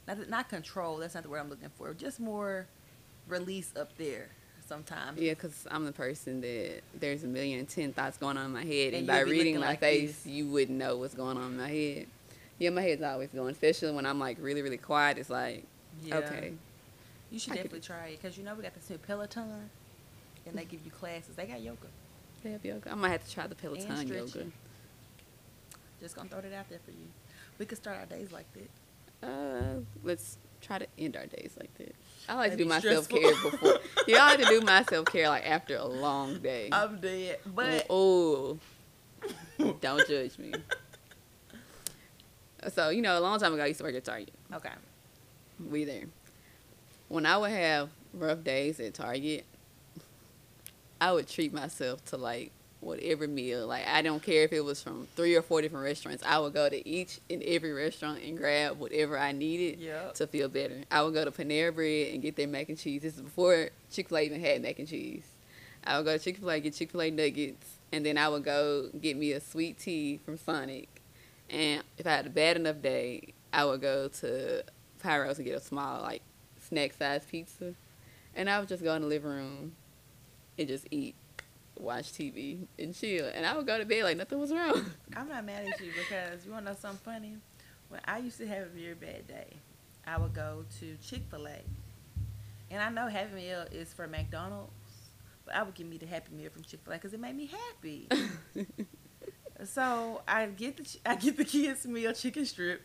not 0.08 0.30
not 0.30 0.50
control. 0.50 0.98
That's 0.98 1.14
not 1.14 1.24
the 1.24 1.30
word 1.30 1.40
I'm 1.40 1.50
looking 1.50 1.70
for. 1.78 1.94
Just 1.94 2.20
more 2.20 2.68
release 3.28 3.74
up 3.80 3.96
there 3.98 4.30
sometimes. 4.66 5.20
Yeah, 5.20 5.34
because 5.34 5.68
I'm 5.70 5.86
the 5.86 5.92
person 5.92 6.42
that 6.42 6.82
there's 7.00 7.24
a 7.24 7.28
million 7.28 7.60
and 7.60 7.70
ten 7.70 7.92
thoughts 7.94 8.18
going 8.18 8.38
on 8.38 8.46
in 8.46 8.52
my 8.54 8.64
head, 8.64 8.88
and, 8.94 8.98
And 8.98 9.08
by 9.08 9.20
reading 9.22 9.60
my 9.60 9.68
like 9.68 9.80
face, 9.82 10.26
you 10.26 10.48
wouldn't 10.48 10.78
know 10.78 10.98
what's 10.98 11.16
going 11.16 11.38
on 11.38 11.52
in 11.52 11.58
my 11.58 11.70
head. 11.70 12.08
Yeah, 12.60 12.72
my 12.72 12.82
head's 12.82 13.02
always 13.02 13.30
going, 13.30 13.52
especially 13.52 13.92
when 13.92 14.06
I'm 14.06 14.20
like 14.20 14.38
really, 14.40 14.62
really 14.62 14.78
quiet. 14.78 15.18
It's 15.18 15.30
like, 15.30 15.64
Yeah. 16.04 16.18
okay, 16.18 16.54
You 17.32 17.40
should 17.40 17.54
I 17.54 17.58
definitely 17.58 17.82
try 17.82 18.08
it 18.08 18.22
because 18.22 18.38
you 18.38 18.44
know 18.44 18.56
we 18.56 18.64
got 18.64 18.74
this 18.74 18.90
new 18.90 18.98
Peloton, 18.98 19.70
and 20.46 20.58
they 20.58 20.66
give 20.66 20.84
you 20.84 20.92
classes. 20.92 21.36
They 21.36 21.46
got 21.46 21.62
yoga. 21.62 21.88
they 22.44 22.52
have 22.52 22.66
yoga. 22.66 22.92
I 22.92 22.96
might 22.96 23.10
have 23.10 23.26
to 23.26 23.32
try 23.32 23.48
the 23.48 23.56
Peloton 23.56 24.08
yoga. 24.08 24.46
Just 26.00 26.16
gonna 26.16 26.30
throw 26.30 26.42
that 26.42 26.54
out 26.54 26.70
there 26.70 26.80
for 26.84 26.92
you. 26.92 27.08
We 27.58 27.66
could 27.66 27.78
start 27.78 27.98
our 27.98 28.06
days 28.06 28.32
like 28.32 28.46
that. 28.54 29.28
Uh, 29.28 29.82
let's 30.04 30.38
try 30.62 30.80
to 30.80 30.88
end 30.98 31.16
our 31.18 31.26
days 31.26 31.56
like 31.60 31.74
that. 31.78 31.94
I 32.28 32.36
like 32.36 32.52
to 32.52 32.58
That'd 32.58 32.66
do 32.66 32.70
my 32.70 32.80
self 32.80 33.10
care 33.10 33.22
before. 33.22 33.80
yeah, 34.08 34.24
I 34.24 34.30
like 34.30 34.40
to 34.40 34.46
do 34.46 34.62
my 34.62 34.84
self 34.84 35.06
care 35.08 35.28
like 35.30 35.46
after 35.46 35.76
a 35.76 35.86
long 35.86 36.40
day. 36.40 36.70
I'm 36.72 37.00
dead, 37.00 37.40
but 37.46 37.86
oh, 37.90 38.58
don't 39.82 40.08
judge 40.08 40.38
me. 40.38 40.54
So 42.74 42.90
you 42.90 43.02
know, 43.02 43.20
a 43.20 43.22
long 43.22 43.40
time 43.40 43.54
ago, 43.54 43.64
I 43.64 43.68
used 43.68 43.80
to 43.80 43.84
work 43.84 43.96
at 43.96 44.04
Target. 44.04 44.34
okay. 44.54 44.70
We 45.70 45.84
there. 45.84 46.06
When 47.10 47.26
I 47.26 47.38
would 47.38 47.52
have 47.52 47.90
rough 48.14 48.44
days 48.44 48.80
at 48.80 48.94
Target, 48.94 49.46
I 51.02 51.12
would 51.12 51.28
treat 51.28 51.54
myself 51.54 52.04
to 52.06 52.18
like 52.18 52.52
whatever 52.82 53.28
meal. 53.28 53.68
Like 53.68 53.88
I 53.88 54.02
don't 54.02 54.22
care 54.24 54.44
if 54.44 54.54
it 54.54 54.64
was 54.64 54.82
from 54.82 55.08
three 55.16 55.36
or 55.36 55.42
four 55.42 55.62
different 55.62 55.84
restaurants. 55.84 56.24
I 56.26 56.40
would 56.40 56.54
go 56.54 56.70
to 56.70 56.88
each 56.88 57.20
and 57.30 57.42
every 57.44 57.72
restaurant 57.74 58.22
and 58.24 58.38
grab 58.38 58.78
whatever 58.80 59.18
I 59.18 59.32
needed 59.32 59.80
Yep. 59.80 60.14
to 60.16 60.28
feel 60.28 60.50
better. 60.50 60.84
I 60.92 61.02
would 61.02 61.14
go 61.14 61.26
to 61.26 61.32
Panera 61.32 61.74
Bread 61.74 62.14
and 62.14 62.22
get 62.22 62.36
their 62.36 62.48
mac 62.48 62.70
and 62.70 62.78
cheese. 62.78 63.02
This 63.02 63.16
is 63.16 63.22
before 63.22 63.70
Chick 63.92 64.10
Fil 64.10 64.18
A 64.18 64.22
even 64.22 64.40
had 64.40 64.62
mac 64.62 64.80
and 64.80 64.88
cheese. 64.88 65.24
I 65.84 65.98
would 65.98 66.06
go 66.06 66.18
to 66.18 66.24
Chick 66.24 66.38
Fil 66.38 66.52
A 66.52 66.60
get 66.60 66.74
Chick 66.76 66.92
Fil 66.92 67.02
A 67.02 67.12
nuggets, 67.12 67.68
and 67.92 68.06
then 68.06 68.18
I 68.18 68.30
would 68.30 68.44
go 68.44 68.90
get 69.02 69.18
me 69.18 69.32
a 69.32 69.42
sweet 69.42 69.80
tea 69.80 70.20
from 70.24 70.38
Sonic. 70.38 70.90
And 71.50 71.82
if 71.98 72.06
I 72.06 72.12
had 72.12 72.28
a 72.28 72.30
bad 72.30 72.58
enough 72.58 72.82
day, 72.82 73.34
I 73.52 73.66
would 73.66 73.82
go 73.82 74.10
to 74.10 74.64
Pyros 75.04 75.38
and 75.38 75.46
get 75.46 75.58
a 75.58 75.62
small 75.62 76.02
like 76.04 76.22
snack 76.70 76.94
size 76.94 77.26
pizza, 77.30 77.74
and 78.36 78.50
I 78.50 78.60
would 78.60 78.70
just 78.70 78.84
go 78.84 78.94
in 78.96 79.02
the 79.02 79.08
living 79.08 79.30
room 79.30 79.72
and 80.58 80.68
just 80.68 80.88
eat, 80.92 81.16
watch 81.78 82.12
TV, 82.14 82.68
and 82.78 82.96
chill. 82.96 83.30
And 83.34 83.46
I 83.46 83.56
would 83.56 83.68
go 83.68 83.78
to 83.78 83.86
bed 83.86 84.04
like 84.04 84.18
nothing 84.18 84.40
was 84.40 84.52
wrong. 84.52 84.86
I'm 85.16 85.28
not 85.30 85.46
mad 85.46 85.68
at 85.68 85.80
you 85.82 85.92
because 85.92 86.46
you 86.46 86.52
want 86.52 86.66
to 86.66 86.72
know 86.72 86.78
something 86.80 87.00
funny? 87.04 87.38
When 87.90 88.02
I 88.06 88.20
used 88.20 88.38
to 88.38 88.48
have 88.48 88.64
a 88.64 88.70
very 88.70 88.94
bad 88.94 89.28
day, 89.28 89.48
I 90.06 90.18
would 90.18 90.34
go 90.34 90.66
to 90.80 90.98
Chick 91.04 91.24
Fil 91.30 91.48
A, 91.48 91.60
and 92.72 92.82
I 92.82 92.90
know 92.90 93.08
Happy 93.08 93.34
Meal 93.34 93.66
is 93.72 93.94
for 93.94 94.08
McDonald's, 94.08 94.72
but 95.46 95.56
I 95.56 95.64
would 95.64 95.74
give 95.74 95.88
me 95.88 95.98
the 95.98 96.06
Happy 96.06 96.34
Meal 96.36 96.52
from 96.52 96.64
Chick 96.64 96.82
Fil 96.84 96.94
A 96.94 96.98
because 96.98 97.14
it 97.14 97.20
made 97.20 97.36
me 97.36 97.48
happy. 97.48 98.08
so 99.66 100.22
I 100.28 100.46
get 100.48 100.78
the 100.78 101.00
I 101.06 101.16
get 101.16 101.38
the 101.38 101.46
kids 101.46 101.86
meal 101.86 102.14
chicken 102.14 102.46
strip, 102.46 102.82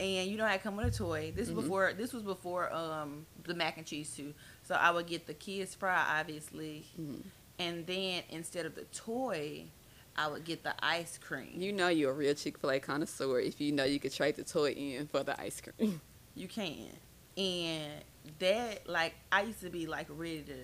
and 0.00 0.28
you 0.30 0.36
know 0.36 0.44
I 0.44 0.58
come 0.58 0.76
with 0.76 0.86
a 0.86 0.96
toy. 0.96 1.32
This 1.34 1.48
Mhm. 1.50 1.54
before 1.56 1.92
this 1.92 2.12
was 2.12 2.22
before 2.22 2.72
um 2.72 3.26
the 3.44 3.54
mac 3.54 3.76
and 3.78 3.86
cheese 3.86 4.14
too. 4.14 4.34
So 4.62 4.74
I 4.74 4.90
would 4.90 5.06
get 5.06 5.26
the 5.26 5.34
kids 5.34 5.74
fry 5.74 6.18
obviously, 6.20 6.86
Mhm. 7.00 7.22
and 7.58 7.86
then 7.86 8.22
instead 8.30 8.66
of 8.66 8.74
the 8.74 8.84
toy, 8.84 9.66
I 10.16 10.28
would 10.28 10.44
get 10.44 10.62
the 10.62 10.74
ice 10.84 11.18
cream. 11.18 11.60
You 11.60 11.72
know 11.72 11.88
you're 11.88 12.10
a 12.12 12.14
real 12.14 12.34
Chick 12.34 12.58
Fil 12.58 12.70
A 12.70 12.80
connoisseur 12.80 13.40
if 13.40 13.60
you 13.60 13.72
know 13.72 13.84
you 13.84 13.98
could 14.00 14.12
trade 14.12 14.36
the 14.36 14.44
toy 14.44 14.70
in 14.72 15.06
for 15.08 15.22
the 15.22 15.38
ice 15.40 15.60
cream. 15.60 16.00
You 16.36 16.48
can. 16.48 16.88
And 17.36 17.92
that 18.40 18.88
like 18.88 19.14
I 19.30 19.42
used 19.42 19.60
to 19.60 19.70
be 19.70 19.86
like 19.86 20.06
ready 20.10 20.42
to 20.42 20.54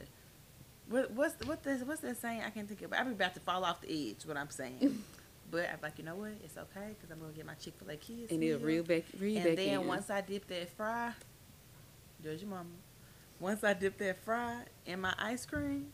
what 0.88 1.12
what's 1.12 1.34
what 1.46 1.62
this 1.62 1.82
what's 1.82 2.00
that 2.00 2.16
saying? 2.16 2.42
I 2.44 2.50
can't 2.50 2.66
think 2.66 2.82
of 2.82 2.92
it. 2.92 2.96
I'm 2.98 3.06
about 3.12 3.34
to 3.34 3.40
fall 3.40 3.64
off 3.64 3.80
the 3.80 4.10
edge. 4.10 4.26
What 4.26 4.36
I'm 4.36 4.50
saying, 4.50 5.04
but 5.50 5.68
I'm 5.70 5.78
like, 5.82 5.98
you 5.98 6.04
know 6.04 6.14
what? 6.14 6.32
It's 6.44 6.56
okay 6.56 6.88
because 6.94 7.10
I'm 7.10 7.18
gonna 7.20 7.32
get 7.32 7.46
my 7.46 7.54
Chick 7.54 7.74
Fil 7.78 7.90
A 7.90 7.96
kids. 7.96 8.30
and 8.30 8.40
meal. 8.40 8.58
reel 8.58 8.82
back, 8.82 9.04
reel 9.18 9.36
And 9.36 9.44
back 9.44 9.56
then 9.56 9.80
in. 9.80 9.86
once 9.86 10.10
I 10.10 10.20
dip 10.20 10.46
that 10.48 10.68
fry, 10.76 11.12
there's 12.22 12.40
your 12.42 12.50
mama. 12.50 12.68
Once 13.38 13.64
I 13.64 13.72
dip 13.74 13.96
that 13.98 14.22
fry 14.22 14.62
in 14.86 15.00
my 15.00 15.14
ice 15.18 15.46
cream, 15.46 15.86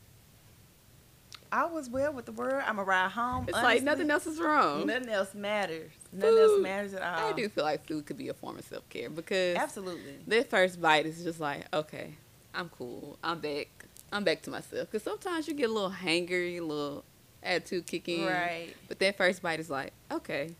I 1.52 1.64
was 1.66 1.88
well 1.88 2.12
with 2.12 2.26
the 2.26 2.32
word. 2.32 2.62
I'm 2.66 2.76
gonna 2.76 2.84
ride 2.84 3.10
home. 3.12 3.44
it's 3.48 3.52
like 3.56 3.82
nothing 3.82 4.10
else 4.10 4.26
is 4.26 4.40
wrong. 4.40 4.86
Nothing 4.86 5.08
else 5.08 5.32
matters. 5.34 5.92
Nothing 6.12 6.38
else 6.38 6.60
matters 6.60 6.94
at 6.94 7.02
all. 7.02 7.30
I 7.30 7.32
do 7.32 7.48
feel 7.48 7.64
like 7.64 7.86
food 7.86 8.04
could 8.06 8.18
be 8.18 8.28
a 8.28 8.34
form 8.34 8.58
of 8.58 8.64
self 8.64 8.88
care 8.88 9.08
because 9.08 9.56
Absolutely. 9.56 10.16
that 10.26 10.50
first 10.50 10.80
bite 10.80 11.06
is 11.06 11.22
just 11.22 11.38
like, 11.40 11.64
okay, 11.72 12.14
I'm 12.54 12.68
cool. 12.70 13.16
I'm 13.22 13.38
back. 13.40 13.68
I'm 14.12 14.24
back 14.24 14.42
to 14.42 14.50
myself. 14.50 14.90
Because 14.90 15.02
sometimes 15.04 15.46
you 15.46 15.54
get 15.54 15.70
a 15.70 15.72
little 15.72 15.90
hangry, 15.90 16.58
a 16.58 16.60
little 16.64 17.04
attitude 17.46 17.86
kick 17.86 18.08
in. 18.08 18.26
Right. 18.26 18.74
But 18.88 18.98
that 18.98 19.16
first 19.16 19.42
bite 19.42 19.60
is 19.60 19.70
like, 19.70 19.92
okay, 20.10 20.50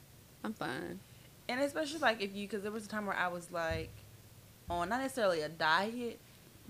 I'm 0.45 0.53
fine. 0.55 1.01
And 1.49 1.61
especially 1.61 2.01
like 2.01 2.21
if 2.23 2.35
you, 2.35 2.47
because 2.47 2.63
there 2.63 2.73
was 2.73 2.87
a 2.87 2.89
time 2.89 3.07
where 3.07 3.17
I 3.17 3.29
was 3.29 3.51
like 3.53 3.91
on 4.69 4.89
not 4.89 5.01
necessarily 5.01 5.43
a 5.43 5.49
diet, 5.49 6.19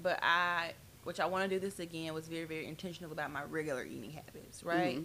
but 0.02 0.18
I, 0.22 0.72
which 1.04 1.20
I 1.20 1.26
want 1.26 1.48
to 1.48 1.48
do 1.48 1.58
this 1.58 1.78
again, 1.78 2.12
was 2.14 2.28
very, 2.28 2.44
very 2.44 2.66
intentional 2.66 3.12
about 3.12 3.30
my 3.32 3.44
regular 3.44 3.84
eating 3.84 4.10
habits, 4.10 4.62
right? 4.64 4.98
Mhm. 4.98 5.04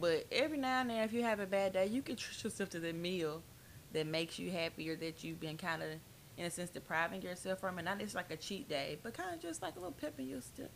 But 0.00 0.26
every 0.32 0.58
now 0.58 0.80
and 0.80 0.90
then, 0.90 1.04
if 1.04 1.12
you 1.12 1.22
have 1.22 1.40
a 1.40 1.46
bad 1.46 1.72
day, 1.72 1.86
you 1.86 2.02
can 2.02 2.16
treat 2.16 2.42
yourself 2.44 2.68
to 2.70 2.80
the 2.80 2.92
meal 2.92 3.42
that 3.92 4.06
makes 4.06 4.38
you 4.38 4.50
happy 4.50 4.90
or 4.90 4.96
that 4.96 5.22
you've 5.24 5.40
been 5.40 5.56
kind 5.56 5.82
of, 5.82 5.88
in 6.36 6.44
a 6.44 6.50
sense, 6.50 6.68
depriving 6.70 7.22
yourself 7.22 7.60
from. 7.60 7.78
And 7.78 7.84
not 7.86 7.98
just 7.98 8.14
like 8.14 8.30
a 8.30 8.36
cheat 8.36 8.68
day, 8.68 8.98
but 9.02 9.14
kind 9.14 9.32
of 9.34 9.40
just 9.40 9.62
like 9.62 9.76
a 9.76 9.78
little 9.78 9.92
pep 9.92 10.14
in 10.18 10.28
your 10.28 10.40
step. 10.42 10.70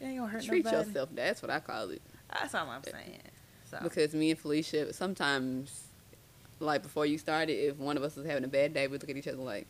It 0.00 0.06
ain't 0.06 0.18
gonna 0.18 0.32
hurt 0.32 0.42
Treat 0.42 0.64
nobody. 0.64 0.88
yourself. 0.88 1.10
That's 1.14 1.42
what 1.42 1.50
I 1.50 1.60
call 1.60 1.90
it. 1.90 2.02
That's 2.34 2.54
all 2.54 2.68
I'm 2.68 2.82
saying. 2.84 3.20
So 3.70 3.78
Because 3.82 4.14
me 4.14 4.30
and 4.30 4.38
Felicia, 4.38 4.92
sometimes, 4.92 5.84
like 6.60 6.82
before 6.82 7.06
you 7.06 7.18
started, 7.18 7.54
if 7.54 7.76
one 7.78 7.96
of 7.96 8.02
us 8.02 8.16
was 8.16 8.26
having 8.26 8.44
a 8.44 8.48
bad 8.48 8.74
day, 8.74 8.86
we 8.86 8.98
look 8.98 9.08
at 9.08 9.16
each 9.16 9.28
other 9.28 9.38
like, 9.38 9.66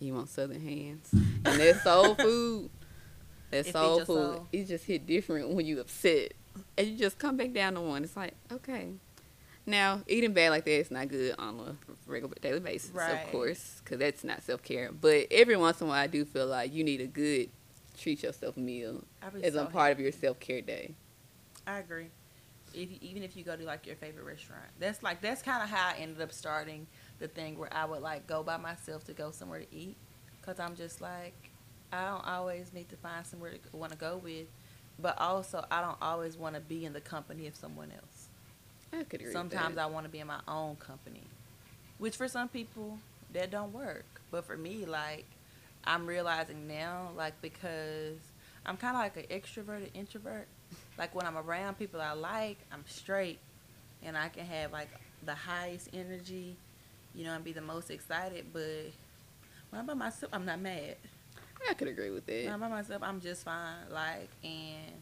"You 0.00 0.14
want 0.14 0.28
Southern 0.28 0.60
hands?" 0.60 1.10
And 1.12 1.60
that's 1.60 1.82
soul 1.82 2.14
food. 2.14 2.70
That's 3.50 3.70
soul 3.70 4.00
food. 4.00 4.06
soul. 4.06 4.48
It 4.52 4.64
just 4.66 4.84
hit 4.84 5.06
different 5.06 5.50
when 5.50 5.66
you 5.66 5.80
upset, 5.80 6.32
and 6.76 6.88
you 6.88 6.96
just 6.98 7.18
come 7.18 7.36
back 7.36 7.52
down 7.52 7.74
to 7.74 7.80
one. 7.80 8.02
It's 8.04 8.16
like, 8.16 8.34
okay. 8.50 8.92
Now, 9.66 10.02
eating 10.06 10.34
bad 10.34 10.50
like 10.50 10.64
that 10.66 10.78
is 10.78 10.90
not 10.90 11.08
good 11.08 11.34
on 11.38 11.58
a 11.60 11.76
regular 12.10 12.34
daily 12.42 12.60
basis, 12.60 12.90
Right. 12.92 13.12
of 13.24 13.30
course, 13.30 13.80
because 13.82 13.98
that's 13.98 14.22
not 14.22 14.42
self 14.42 14.62
care. 14.62 14.90
But 14.92 15.28
every 15.30 15.56
once 15.56 15.80
in 15.80 15.86
a 15.86 15.90
while, 15.90 16.02
I 16.02 16.06
do 16.06 16.24
feel 16.24 16.46
like 16.46 16.72
you 16.74 16.84
need 16.84 17.00
a 17.00 17.06
good 17.06 17.48
treat 17.96 18.22
yourself 18.22 18.56
meal 18.56 19.04
as 19.42 19.54
so 19.54 19.62
a 19.62 19.66
part 19.66 19.92
of 19.92 20.00
your 20.00 20.12
self 20.12 20.38
care 20.40 20.60
day. 20.60 20.94
I 21.66 21.78
agree. 21.78 22.08
If 22.72 22.90
you, 22.90 22.98
even 23.00 23.22
if 23.22 23.36
you 23.36 23.44
go 23.44 23.56
to 23.56 23.64
like 23.64 23.86
your 23.86 23.96
favorite 23.96 24.24
restaurant, 24.24 24.64
that's 24.80 25.02
like 25.02 25.20
that's 25.20 25.42
kind 25.42 25.62
of 25.62 25.68
how 25.68 25.90
I 25.90 25.96
ended 25.98 26.20
up 26.20 26.32
starting 26.32 26.86
the 27.20 27.28
thing 27.28 27.56
where 27.58 27.72
I 27.72 27.84
would 27.84 28.02
like 28.02 28.26
go 28.26 28.42
by 28.42 28.56
myself 28.56 29.04
to 29.04 29.12
go 29.12 29.30
somewhere 29.30 29.60
to 29.60 29.66
eat, 29.74 29.96
cause 30.42 30.58
I'm 30.58 30.74
just 30.74 31.00
like 31.00 31.34
I 31.92 32.08
don't 32.08 32.26
always 32.26 32.72
need 32.72 32.88
to 32.88 32.96
find 32.96 33.24
somewhere 33.24 33.52
to 33.52 33.76
want 33.76 33.92
to 33.92 33.98
go 33.98 34.16
with, 34.16 34.46
but 34.98 35.16
also 35.20 35.64
I 35.70 35.80
don't 35.80 35.98
always 36.02 36.36
want 36.36 36.56
to 36.56 36.60
be 36.60 36.84
in 36.84 36.92
the 36.92 37.00
company 37.00 37.46
of 37.46 37.54
someone 37.54 37.92
else. 37.92 38.28
I 38.92 39.04
could 39.04 39.20
agree. 39.20 39.32
Sometimes. 39.32 39.78
I 39.78 39.86
want 39.86 40.04
to 40.06 40.10
be 40.10 40.18
in 40.18 40.26
my 40.26 40.40
own 40.48 40.76
company, 40.76 41.22
which 41.98 42.16
for 42.16 42.26
some 42.26 42.48
people 42.48 42.98
that 43.32 43.50
don't 43.50 43.72
work. 43.72 44.04
But 44.30 44.44
for 44.44 44.56
me, 44.56 44.84
like 44.84 45.26
I'm 45.84 46.06
realizing 46.06 46.66
now, 46.66 47.10
like 47.16 47.40
because 47.40 48.18
I'm 48.66 48.76
kind 48.76 48.96
of 48.96 49.02
like 49.02 49.16
an 49.16 49.38
extroverted 49.40 49.90
introvert. 49.94 50.48
Like 50.98 51.14
when 51.14 51.26
I'm 51.26 51.36
around 51.36 51.78
people 51.78 52.00
I 52.00 52.12
like, 52.12 52.58
I'm 52.72 52.84
straight, 52.86 53.38
and 54.02 54.16
I 54.16 54.28
can 54.28 54.46
have 54.46 54.72
like 54.72 54.88
the 55.24 55.34
highest 55.34 55.88
energy, 55.92 56.56
you 57.14 57.24
know, 57.24 57.34
and 57.34 57.44
be 57.44 57.52
the 57.52 57.60
most 57.60 57.90
excited. 57.90 58.46
But 58.52 58.92
when 59.70 59.80
I'm 59.80 59.86
by 59.86 59.94
myself, 59.94 60.32
I'm 60.32 60.44
not 60.44 60.60
mad. 60.60 60.96
I 61.68 61.74
could 61.74 61.88
agree 61.88 62.10
with 62.10 62.26
that. 62.26 62.44
When 62.44 62.52
I'm 62.52 62.60
by 62.60 62.68
myself, 62.68 63.02
I'm 63.02 63.20
just 63.20 63.44
fine. 63.44 63.76
Like, 63.90 64.28
and 64.42 64.92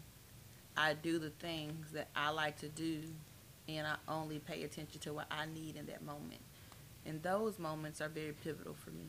I 0.77 0.95
do 0.95 1.19
the 1.19 1.31
things 1.31 1.91
that 1.93 2.09
I 2.15 2.31
like 2.31 2.59
to 2.61 2.69
do, 2.69 3.01
and 3.69 3.87
I 3.87 3.97
only 4.09 4.39
pay 4.39 4.63
attention 4.63 5.01
to 5.01 5.13
what 5.13 5.27
I 5.31 5.47
need 5.47 5.77
in 5.77 5.87
that 5.87 6.05
moment. 6.05 6.41
And 7.05 7.23
those 7.23 7.59
moments 7.59 8.01
are 8.01 8.09
very 8.09 8.33
pivotal 8.33 8.75
for 8.75 8.91
me. 8.91 9.07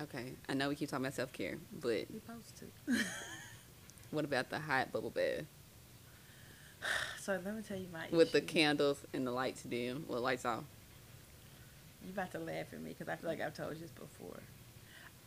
Okay, 0.00 0.32
I 0.48 0.54
know 0.54 0.68
we 0.68 0.76
keep 0.76 0.90
talking 0.90 1.04
about 1.04 1.14
self 1.14 1.32
care, 1.32 1.56
but 1.80 2.10
You're 2.10 2.20
supposed 2.24 2.56
to. 2.58 3.04
what 4.10 4.24
about 4.24 4.50
the 4.50 4.58
hot 4.58 4.92
bubble 4.92 5.10
bath 5.10 5.44
so 7.20 7.38
let 7.44 7.56
me 7.56 7.62
tell 7.62 7.76
you 7.76 7.88
my 7.92 8.06
with 8.10 8.32
the 8.32 8.40
candles 8.40 9.04
and 9.12 9.26
the 9.26 9.30
lights 9.30 9.62
dim? 9.62 10.04
Well, 10.08 10.20
lights 10.20 10.44
off. 10.44 10.64
You 12.04 12.10
about 12.12 12.32
to 12.32 12.38
laugh 12.38 12.72
at 12.72 12.80
me 12.80 12.90
because 12.90 13.08
I 13.08 13.16
feel 13.16 13.28
like 13.28 13.40
I've 13.40 13.54
told 13.54 13.74
you 13.74 13.80
this 13.80 13.90
before. 13.90 14.40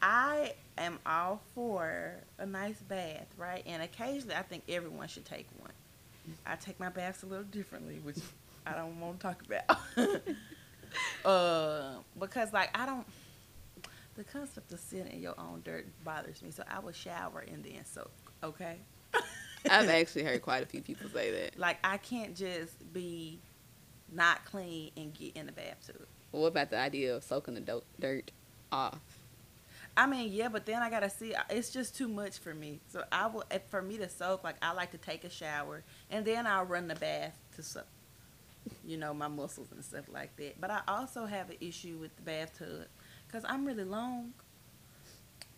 I 0.01 0.53
am 0.77 0.97
all 1.05 1.41
for 1.53 2.13
a 2.39 2.45
nice 2.45 2.79
bath, 2.81 3.27
right? 3.37 3.63
And 3.67 3.83
occasionally, 3.83 4.35
I 4.35 4.41
think 4.41 4.63
everyone 4.67 5.07
should 5.07 5.25
take 5.25 5.45
one. 5.59 5.71
I 6.45 6.55
take 6.55 6.79
my 6.79 6.89
baths 6.89 7.23
a 7.23 7.25
little 7.27 7.43
differently, 7.45 7.99
which 8.03 8.17
I 8.65 8.73
don't 8.73 8.99
want 8.99 9.19
to 9.19 9.27
talk 9.27 9.43
about. 9.45 10.15
uh, 11.25 11.99
because 12.19 12.53
like 12.53 12.75
I 12.77 12.85
don't. 12.85 13.05
the 14.15 14.23
concept 14.23 14.71
of 14.71 14.79
sitting 14.79 15.13
in 15.13 15.21
your 15.21 15.39
own 15.39 15.61
dirt 15.63 15.85
bothers 16.03 16.41
me. 16.41 16.51
So 16.51 16.63
I 16.69 16.79
will 16.79 16.93
shower 16.93 17.43
and 17.51 17.63
then 17.63 17.85
soak. 17.85 18.11
Okay. 18.43 18.77
I've 19.69 19.89
actually 19.89 20.23
heard 20.23 20.41
quite 20.41 20.63
a 20.63 20.65
few 20.65 20.81
people 20.81 21.09
say 21.09 21.31
that. 21.31 21.59
like 21.59 21.77
I 21.83 21.97
can't 21.97 22.35
just 22.35 22.91
be 22.93 23.39
not 24.11 24.43
clean 24.45 24.91
and 24.97 25.13
get 25.13 25.35
in 25.35 25.45
the 25.45 25.51
bathtub. 25.51 26.05
What 26.31 26.47
about 26.47 26.69
the 26.69 26.77
idea 26.77 27.15
of 27.15 27.23
soaking 27.23 27.55
the 27.55 27.61
do- 27.61 27.83
dirt 27.99 28.31
off? 28.71 28.99
I 29.97 30.07
mean, 30.07 30.31
yeah, 30.31 30.47
but 30.47 30.65
then 30.65 30.81
I 30.81 30.89
gotta 30.89 31.09
see. 31.09 31.35
It's 31.49 31.69
just 31.69 31.95
too 31.97 32.07
much 32.07 32.39
for 32.39 32.53
me. 32.53 32.79
So 32.87 33.03
I 33.11 33.27
will, 33.27 33.43
for 33.69 33.81
me 33.81 33.97
to 33.97 34.07
soak, 34.09 34.43
like 34.43 34.55
I 34.61 34.71
like 34.71 34.91
to 34.91 34.97
take 34.97 35.25
a 35.25 35.29
shower 35.29 35.83
and 36.09 36.25
then 36.25 36.47
I'll 36.47 36.63
run 36.65 36.87
the 36.87 36.95
bath 36.95 37.37
to 37.55 37.63
soak. 37.63 37.85
You 38.85 38.97
know 38.97 39.13
my 39.13 39.27
muscles 39.27 39.67
and 39.71 39.83
stuff 39.83 40.05
like 40.11 40.35
that. 40.37 40.61
But 40.61 40.71
I 40.71 40.81
also 40.87 41.25
have 41.25 41.49
an 41.49 41.57
issue 41.59 41.97
with 41.99 42.15
the 42.15 42.21
bathtub 42.21 42.85
because 43.27 43.43
I'm 43.47 43.65
really 43.65 43.83
long. 43.83 44.33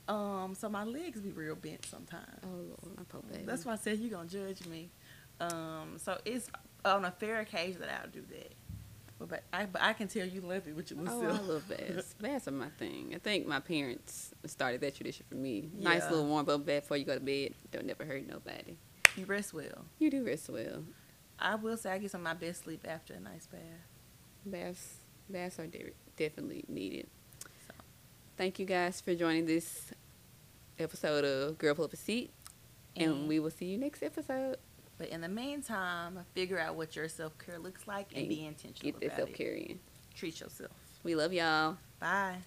Um, 0.07 0.53
so 0.55 0.67
my 0.69 0.83
legs 0.83 1.21
be 1.21 1.31
real 1.31 1.55
bent 1.55 1.85
sometimes. 1.85 2.39
Oh 2.43 2.47
Lord, 2.49 2.97
my 2.97 3.03
poor 3.07 3.21
baby. 3.21 3.43
That's 3.45 3.65
why 3.65 3.73
I 3.73 3.77
said 3.77 3.99
you 3.99 4.09
gonna 4.09 4.27
judge 4.27 4.65
me. 4.65 4.89
Um, 5.39 5.95
so 5.97 6.17
it's 6.25 6.49
on 6.85 7.05
a 7.05 7.11
fair 7.11 7.39
occasion 7.39 7.81
that 7.81 7.89
I'll 8.03 8.09
do 8.09 8.21
that. 8.29 8.53
But, 9.19 9.29
but 9.29 9.43
I 9.53 9.65
but 9.65 9.81
I 9.81 9.93
can 9.93 10.07
tell 10.07 10.27
you 10.27 10.41
love 10.41 10.67
it 10.67 10.75
with 10.75 10.91
your 10.91 10.99
Oh, 11.07 11.17
little 11.19 11.35
I 11.35 11.39
love 11.39 11.63
baths. 11.69 12.15
baths 12.19 12.47
are 12.47 12.51
my 12.51 12.67
thing. 12.77 13.13
I 13.15 13.19
think 13.19 13.47
my 13.47 13.59
parents 13.61 14.33
started 14.45 14.81
that 14.81 14.95
tradition 14.95 15.25
for 15.29 15.35
me. 15.35 15.69
Nice 15.73 16.09
little 16.09 16.25
warm 16.27 16.49
up 16.49 16.65
bath 16.65 16.83
before 16.83 16.97
you 16.97 17.05
go 17.05 17.13
to 17.13 17.19
bed. 17.21 17.53
Don't 17.71 17.85
never 17.85 18.03
hurt 18.03 18.27
nobody. 18.27 18.75
You 19.15 19.25
rest 19.25 19.53
well. 19.53 19.85
You 19.99 20.09
do 20.09 20.25
rest 20.25 20.49
well. 20.49 20.83
I 21.39 21.55
will 21.55 21.77
say 21.77 21.91
I 21.91 21.97
get 21.99 22.11
some 22.11 22.21
of 22.21 22.25
my 22.25 22.33
best 22.33 22.63
sleep 22.63 22.85
after 22.87 23.13
a 23.13 23.19
nice 23.19 23.47
bath. 23.47 23.61
Baths, 24.45 24.95
baths 25.29 25.59
are 25.59 25.67
de- 25.67 25.91
definitely 26.17 26.65
needed. 26.67 27.07
Thank 28.37 28.59
you 28.59 28.65
guys 28.65 28.99
for 28.99 29.13
joining 29.13 29.45
this 29.45 29.91
episode 30.79 31.23
of 31.23 31.57
Girl 31.57 31.75
Pull 31.75 31.85
Up 31.85 31.93
a 31.93 31.97
Seat, 31.97 32.31
and 32.95 33.11
And- 33.11 33.27
we 33.27 33.39
will 33.39 33.51
see 33.51 33.65
you 33.65 33.77
next 33.77 34.01
episode. 34.03 34.57
But 34.97 35.09
in 35.09 35.21
the 35.21 35.29
meantime, 35.29 36.25
figure 36.33 36.59
out 36.59 36.75
what 36.75 36.95
your 36.95 37.09
self 37.09 37.37
care 37.37 37.59
looks 37.59 37.87
like 37.87 38.11
and, 38.11 38.21
And 38.21 38.29
be 38.29 38.45
intentional 38.45 38.99
Get 38.99 39.09
that 39.09 39.17
self 39.17 39.33
care 39.33 39.53
in. 39.53 39.79
Treat 40.15 40.39
yourself. 40.39 40.71
We 41.03 41.15
love 41.15 41.33
y'all. 41.33 41.77
Bye. 41.99 42.37